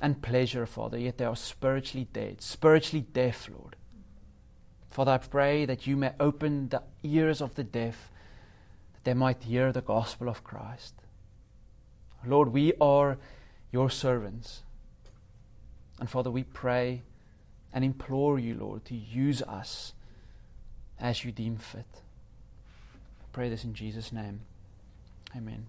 and 0.00 0.22
pleasure, 0.22 0.64
Father, 0.64 0.96
yet 0.96 1.18
they 1.18 1.24
are 1.24 1.34
spiritually 1.34 2.06
dead, 2.12 2.40
spiritually 2.40 3.04
deaf, 3.12 3.48
Lord. 3.52 3.74
Father, 4.90 5.10
I 5.10 5.18
pray 5.18 5.64
that 5.64 5.88
you 5.88 5.96
may 5.96 6.12
open 6.20 6.68
the 6.68 6.84
ears 7.02 7.42
of 7.42 7.56
the 7.56 7.64
deaf, 7.64 8.12
that 8.92 9.02
they 9.02 9.14
might 9.14 9.42
hear 9.42 9.72
the 9.72 9.82
gospel 9.82 10.28
of 10.28 10.44
Christ. 10.44 10.94
Lord, 12.24 12.50
we 12.52 12.74
are 12.80 13.18
your 13.72 13.90
servants. 13.90 14.62
And 15.98 16.08
Father, 16.08 16.30
we 16.30 16.44
pray 16.44 17.02
and 17.72 17.84
implore 17.84 18.38
you, 18.38 18.54
Lord, 18.54 18.84
to 18.86 18.94
use 18.94 19.42
us 19.42 19.92
as 20.98 21.24
you 21.24 21.32
deem 21.32 21.56
fit. 21.56 21.86
I 23.20 23.24
pray 23.32 23.48
this 23.48 23.64
in 23.64 23.74
Jesus' 23.74 24.12
name. 24.12 24.40
Amen. 25.36 25.66